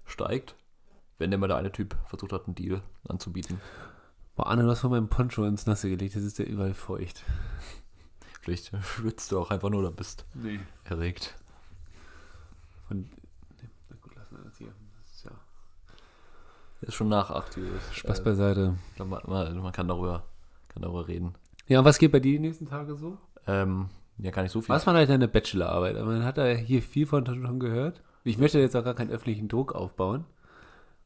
[0.07, 0.57] steigt.
[1.19, 3.61] Wenn der mal der eine Typ versucht hat, einen Deal anzubieten.
[4.35, 7.23] Boah, Anne, du hast von meinem Poncho ins Nasse gelegt, das ist ja überall feucht.
[8.41, 10.59] Vielleicht schwitzt du auch einfach nur oder bist Nee.
[10.85, 11.35] erregt.
[12.89, 12.99] Von,
[13.63, 14.73] nee, na gut, lassen wir das hier.
[15.01, 15.31] Das ist ja
[16.87, 17.65] Ist schon nach 8 Uhr.
[17.93, 18.75] Spaß Äh, beiseite.
[18.99, 20.25] man, man, kann darüber,
[20.69, 21.35] kann darüber reden.
[21.67, 23.17] Ja, und was geht bei dir die nächsten Tage so?
[23.47, 24.75] Ähm, ja, gar nicht so viel.
[24.75, 25.97] Was war halt deine Bachelorarbeit?
[26.05, 28.03] Man hat da hier viel von schon gehört.
[28.23, 30.25] Ich möchte jetzt auch gar keinen öffentlichen Druck aufbauen.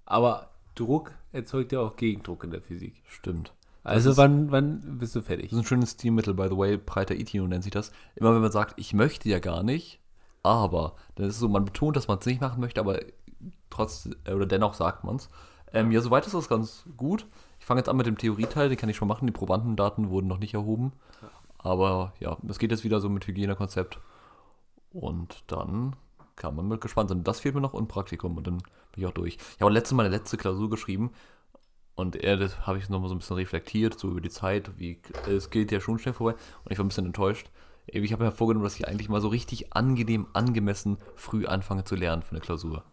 [0.05, 3.03] Aber Druck erzeugt ja auch Gegendruck in der Physik.
[3.07, 3.53] Stimmt.
[3.85, 5.51] Also ist- wann, wann bist du fertig?
[5.51, 6.77] Das ist ein schönes Stilmittel, by the way.
[6.77, 7.93] Breiter Itino nennt sich das.
[8.17, 10.01] Immer wenn man sagt, ich möchte ja gar nicht,
[10.43, 13.01] aber, dann ist es so, man betont, dass man es nicht machen möchte, aber
[13.71, 15.29] trotz, äh, oder dennoch sagt man es.
[15.73, 17.27] Ähm, ja, soweit ist das ganz gut.
[17.59, 19.27] Ich fange jetzt an mit dem Theorieteil, den kann ich schon machen.
[19.27, 20.93] Die Probandendaten wurden noch nicht erhoben.
[21.59, 23.99] Aber ja, es geht jetzt wieder so mit Hygienekonzept.
[24.91, 25.97] Und dann
[26.37, 27.25] kann man mit gespannt sein.
[27.25, 29.37] Das fehlt mir noch und Praktikum und dann bin ich auch durch.
[29.57, 31.11] Ich habe letztes Mal eine letzte Klausur geschrieben
[31.95, 35.01] und er, das habe ich nochmal so ein bisschen reflektiert, so über die Zeit, wie
[35.29, 37.51] es geht ja schon schnell vorbei und ich war ein bisschen enttäuscht.
[37.87, 41.97] Ich habe mir vorgenommen, dass ich eigentlich mal so richtig angenehm, angemessen früh anfange zu
[41.97, 42.85] lernen für eine Klausur.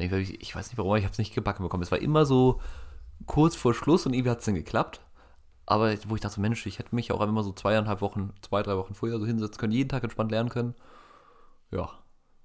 [0.00, 1.82] Ich, ich, weiß nicht warum, ich habe es nicht gebacken bekommen.
[1.82, 2.60] Es war immer so
[3.26, 5.00] kurz vor Schluss und irgendwie hat es dann geklappt.
[5.66, 8.62] Aber wo ich dachte, Mensch, ich hätte mich auch einfach mal so zweieinhalb Wochen, zwei,
[8.62, 10.74] drei Wochen vorher so hinsetzen können, jeden Tag entspannt lernen können.
[11.70, 11.90] Ja,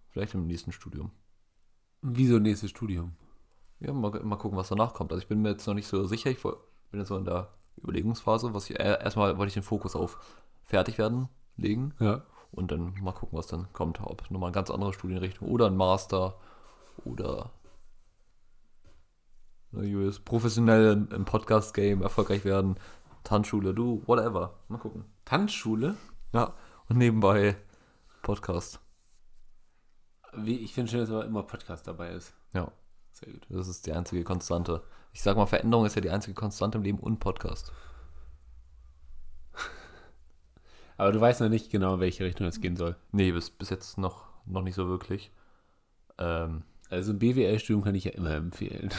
[0.09, 1.11] vielleicht im nächsten Studium.
[2.01, 3.15] Wieso nächstes Studium?
[3.79, 5.11] Ja, mal, mal gucken, was danach kommt.
[5.11, 6.29] Also ich bin mir jetzt noch nicht so sicher.
[6.29, 6.53] Ich bin
[6.99, 7.49] jetzt so in der
[7.81, 8.53] Überlegungsphase.
[8.53, 10.19] Was ich, äh, erstmal wollte ich den Fokus auf
[10.63, 12.21] fertig werden legen Ja.
[12.51, 13.99] und dann mal gucken, was dann kommt.
[14.01, 16.37] Ob nochmal eine ganz andere Studienrichtung oder ein Master
[17.03, 17.51] oder
[19.71, 22.75] Julius, professionell im- Podcast-Game erfolgreich werden.
[23.23, 24.59] Tanzschule, du, whatever.
[24.69, 25.05] Mal gucken.
[25.25, 25.97] Tanzschule?
[26.33, 26.53] Ja,
[26.87, 27.57] und nebenbei
[28.21, 28.79] Podcast.
[30.33, 32.33] Wie, ich finde schön, dass immer Podcast dabei ist.
[32.53, 32.71] Ja.
[33.11, 33.45] Sehr gut.
[33.49, 34.83] Das ist die einzige Konstante.
[35.13, 37.71] Ich sag mal, Veränderung ist ja die einzige Konstante im Leben und Podcast.
[40.97, 42.95] Aber du weißt noch nicht genau, in welche Richtung es gehen soll.
[43.11, 45.31] Nee, bis, bis jetzt noch, noch nicht so wirklich.
[46.17, 48.89] Ähm, Also ein BWL-Studium kann ich ja immer empfehlen.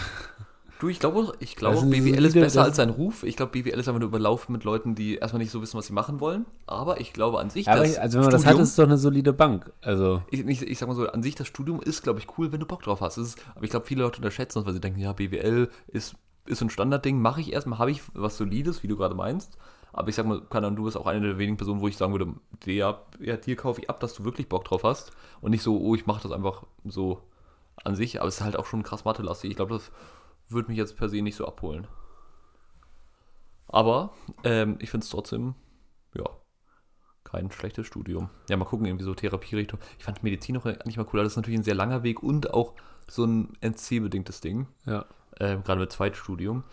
[0.80, 3.22] du, ich glaube, ich glaube eine BWL ist besser als sein Ruf.
[3.22, 5.86] Ich glaube, BWL ist einfach nur überlaufen mit Leuten, die erstmal nicht so wissen, was
[5.86, 6.46] sie machen wollen.
[6.66, 8.76] Aber ich glaube an sich, Aber das also wenn man das hat, Studium- ist es
[8.76, 9.72] doch eine solide Bank.
[9.82, 12.52] Also ich, ich, ich sag mal so, an sich das Studium ist, glaube ich, cool,
[12.52, 13.16] wenn du Bock drauf hast.
[13.18, 16.16] Ist, aber ich glaube, viele Leute unterschätzen das, weil sie denken, ja, BWL ist,
[16.46, 19.56] ist so ein Standardding, mache ich erstmal, habe ich was Solides, wie du gerade meinst.
[19.92, 21.96] Aber ich sag mal, keine Ahnung, du bist auch eine der wenigen Personen, wo ich
[21.96, 22.34] sagen würde,
[22.66, 25.12] der, ja, dir kaufe ich ab, dass du wirklich Bock drauf hast.
[25.40, 27.22] Und nicht so, oh, ich mache das einfach so
[27.84, 28.20] an sich.
[28.20, 29.50] Aber es ist halt auch schon krass Mathe-lastig.
[29.50, 29.90] Ich glaube, das
[30.48, 31.86] würde mich jetzt per se nicht so abholen.
[33.68, 34.12] Aber
[34.44, 35.54] ähm, ich finde es trotzdem,
[36.14, 36.24] ja,
[37.24, 38.30] kein schlechtes Studium.
[38.48, 39.80] Ja, mal gucken, irgendwie so Therapierichtung.
[39.98, 42.54] Ich fand Medizin noch eigentlich mal cool, das ist natürlich ein sehr langer Weg und
[42.54, 42.74] auch
[43.08, 44.66] so ein NC-bedingtes Ding.
[44.84, 45.04] ja.
[45.38, 46.64] Ähm, gerade mit Zweitstudium.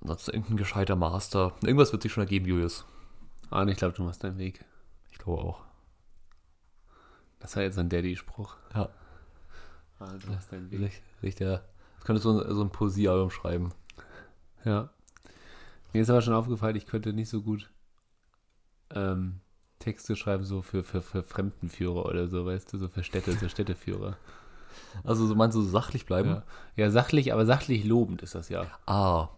[0.00, 1.52] Ansonsten irgendein gescheiter Master.
[1.62, 2.86] Irgendwas wird sich schon ergeben, Julius.
[3.50, 4.64] Ah, ich glaube, du machst deinen Weg.
[5.10, 5.60] Ich glaube auch.
[7.38, 8.56] Das war jetzt ein Daddy-Spruch.
[8.74, 8.88] Ja.
[9.98, 11.02] Ah, du machst deinen Weg.
[11.22, 11.46] Richtig.
[11.46, 11.62] ja.
[11.96, 13.72] Das könntest du so ein, Poesiealbum schreiben.
[14.64, 14.90] Ja.
[15.92, 17.70] Mir ist aber schon aufgefallen, ich könnte nicht so gut
[18.90, 19.40] ähm,
[19.78, 23.48] Texte schreiben, so für, für, für Fremdenführer oder so, weißt du, so für Städte, so
[23.48, 24.16] Städteführer.
[25.04, 26.28] Also so meinst du so sachlich bleiben?
[26.28, 26.42] Ja.
[26.76, 28.66] ja, sachlich, aber sachlich lobend ist das ja.
[28.86, 29.28] Ah,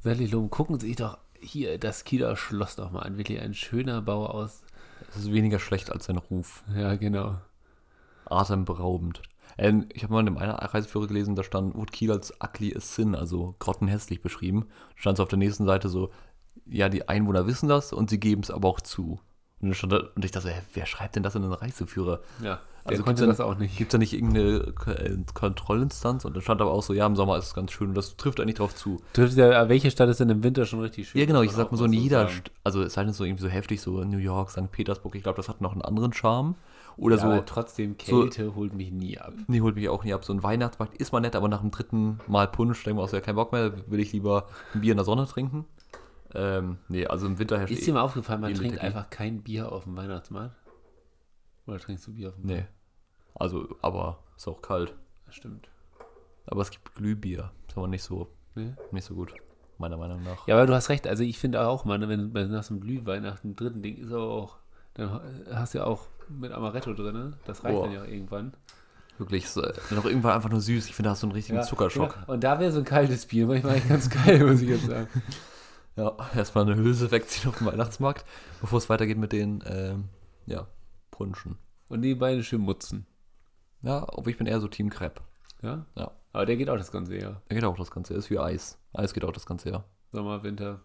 [0.00, 0.50] Sachlich lobend.
[0.52, 3.18] Gucken Sie sich doch hier das Kieler Schloss doch mal an.
[3.18, 4.62] Wirklich ein schöner Bau aus.
[5.08, 6.62] das ist weniger schlecht als sein Ruf.
[6.74, 7.36] Ja, genau.
[8.26, 9.22] Atemberaubend.
[9.58, 12.94] Ähm, ich habe mal in einem Reiseführer gelesen, da stand, wurde Kiel als ugly as
[12.94, 14.66] sin, also grottenhässlich beschrieben.
[14.94, 16.10] Stand es auf der nächsten Seite so,
[16.66, 19.20] ja, die Einwohner wissen das und sie geben es aber auch zu.
[19.60, 22.20] Und, stand da, und ich dachte, hä, wer schreibt denn das in einen Reiseführer?
[22.40, 23.76] Ja, Also konnte das auch nicht.
[23.76, 26.24] Gibt es da nicht irgendeine äh, Kontrollinstanz?
[26.24, 28.16] Und dann stand aber auch so, ja, im Sommer ist es ganz schön und das
[28.16, 29.02] trifft eigentlich drauf zu.
[29.14, 31.20] Trifft ja, welche Stadt ist denn im Winter schon richtig schön?
[31.20, 32.28] Ja, genau, ich sag mal so in jeder.
[32.28, 34.70] St also es sei denn so irgendwie so heftig, so New York, St.
[34.70, 36.54] Petersburg, ich glaube, das hat noch einen anderen Charme.
[36.98, 39.32] Oder ja, so, aber trotzdem, so- Kälte holt mich nie ab.
[39.46, 40.24] nee, holt mich auch nie ab.
[40.24, 43.08] So ein Weihnachtsmarkt ist mal nett, aber nach dem dritten Mal Punsch denken wir auch
[43.08, 45.64] so, ja, kein Bock mehr, will ich lieber ein Bier in der Sonne trinken.
[46.34, 49.08] Ähm, nee, also im Winter herrscht Ist eh- dir mal aufgefallen, man Ähnliche trinkt einfach
[49.10, 50.54] kein Bier auf dem Weihnachtsmarkt?
[51.66, 52.66] Oder trinkst du Bier auf dem Nee.
[53.34, 54.94] Also, aber ist auch kalt.
[55.26, 55.68] Das stimmt.
[56.46, 57.52] Aber es gibt Glühbier.
[57.68, 58.72] Ist aber nicht so, Nee?
[58.90, 59.32] nicht so gut,
[59.78, 60.46] meiner Meinung nach.
[60.48, 61.06] Ja, aber du hast recht.
[61.06, 63.96] Also ich finde auch, man, wenn, wenn nach so einem Glühwein, nach dem dritten Ding
[63.98, 64.56] ist aber auch,
[64.94, 65.20] dann
[65.52, 67.34] hast du ja auch mit Amaretto drin?
[67.46, 67.84] Das reicht Boah.
[67.84, 68.52] dann ja auch irgendwann.
[69.18, 70.86] Wirklich, äh, noch irgendwann einfach nur süß.
[70.86, 72.16] Ich finde, da hast du einen richtigen Zuckerschock.
[72.16, 74.86] Ja, und da wäre so ein kaltes Bier manchmal eigentlich ganz geil, muss ich jetzt
[74.86, 75.08] sagen.
[75.96, 78.24] Ja, erstmal eine Hülse wegziehen auf dem Weihnachtsmarkt,
[78.60, 80.04] bevor es weitergeht mit den, ähm,
[80.46, 80.68] ja,
[81.10, 81.58] Punschen.
[81.88, 83.06] Und die beiden schön mutzen.
[83.82, 85.20] Ja, aber ich bin eher so Team Crepe.
[85.62, 85.86] Ja?
[85.96, 86.12] Ja.
[86.32, 87.42] Aber der geht auch das ganze Jahr.
[87.48, 88.18] Da geht auch das ganze Jahr.
[88.18, 88.78] Ist wie Eis.
[88.92, 89.84] Eis geht auch das ganze Jahr.
[90.12, 90.80] Sommer, Winter.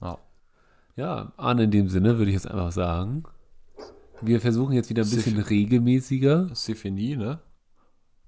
[0.00, 0.18] Ja.
[0.96, 3.24] Ja, Arne, in dem Sinne würde ich jetzt einfach sagen,
[4.22, 6.50] wir versuchen jetzt wieder ein bisschen Siff- regelmäßiger.
[6.54, 7.40] Symphony, ne?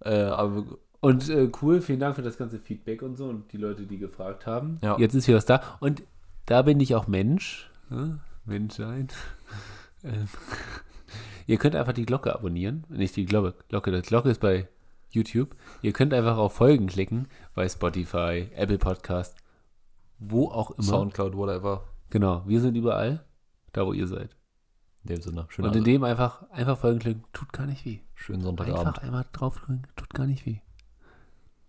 [0.00, 0.64] Äh, aber
[1.00, 3.98] Und äh, cool, vielen Dank für das ganze Feedback und so und die Leute, die
[3.98, 4.78] gefragt haben.
[4.82, 4.98] Ja.
[4.98, 5.62] Jetzt ist hier was da.
[5.80, 6.02] Und
[6.46, 7.70] da bin ich auch Mensch.
[7.90, 8.20] Ne?
[8.44, 9.08] Menschsein.
[10.04, 10.28] ähm,
[11.46, 12.84] ihr könnt einfach die Glocke abonnieren.
[12.88, 13.54] Nicht die Glocke.
[13.68, 13.92] Glocke.
[13.92, 14.68] Die Glocke ist bei
[15.10, 15.56] YouTube.
[15.82, 19.36] Ihr könnt einfach auf Folgen klicken bei Spotify, Apple Podcast,
[20.18, 20.82] wo auch immer.
[20.82, 21.84] Soundcloud, whatever.
[22.10, 23.24] Genau, wir sind überall,
[23.72, 24.36] da wo ihr seid.
[25.02, 25.46] In dem Sinne.
[25.48, 28.00] Schönen, und in dem einfach, einfach Folgen klicken, tut gar nicht weh.
[28.14, 28.86] schönen Sonntagabend.
[28.86, 30.60] Einfach einmal draufdrücken, tut gar nicht weh.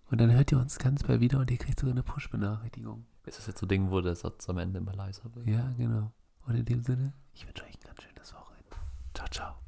[0.10, 3.06] Und dann hört ihr uns ganz bald wieder und ihr kriegt sogar eine Push-Benachrichtigung.
[3.26, 5.48] Ist das jetzt so ein Ding, wo der Satz am Ende immer leiser wird?
[5.48, 6.12] Ja, genau.
[6.46, 8.76] Und in dem Sinne, ich wünsche euch ein ganz schönes Wochenende.
[9.14, 9.61] Ciao, ciao.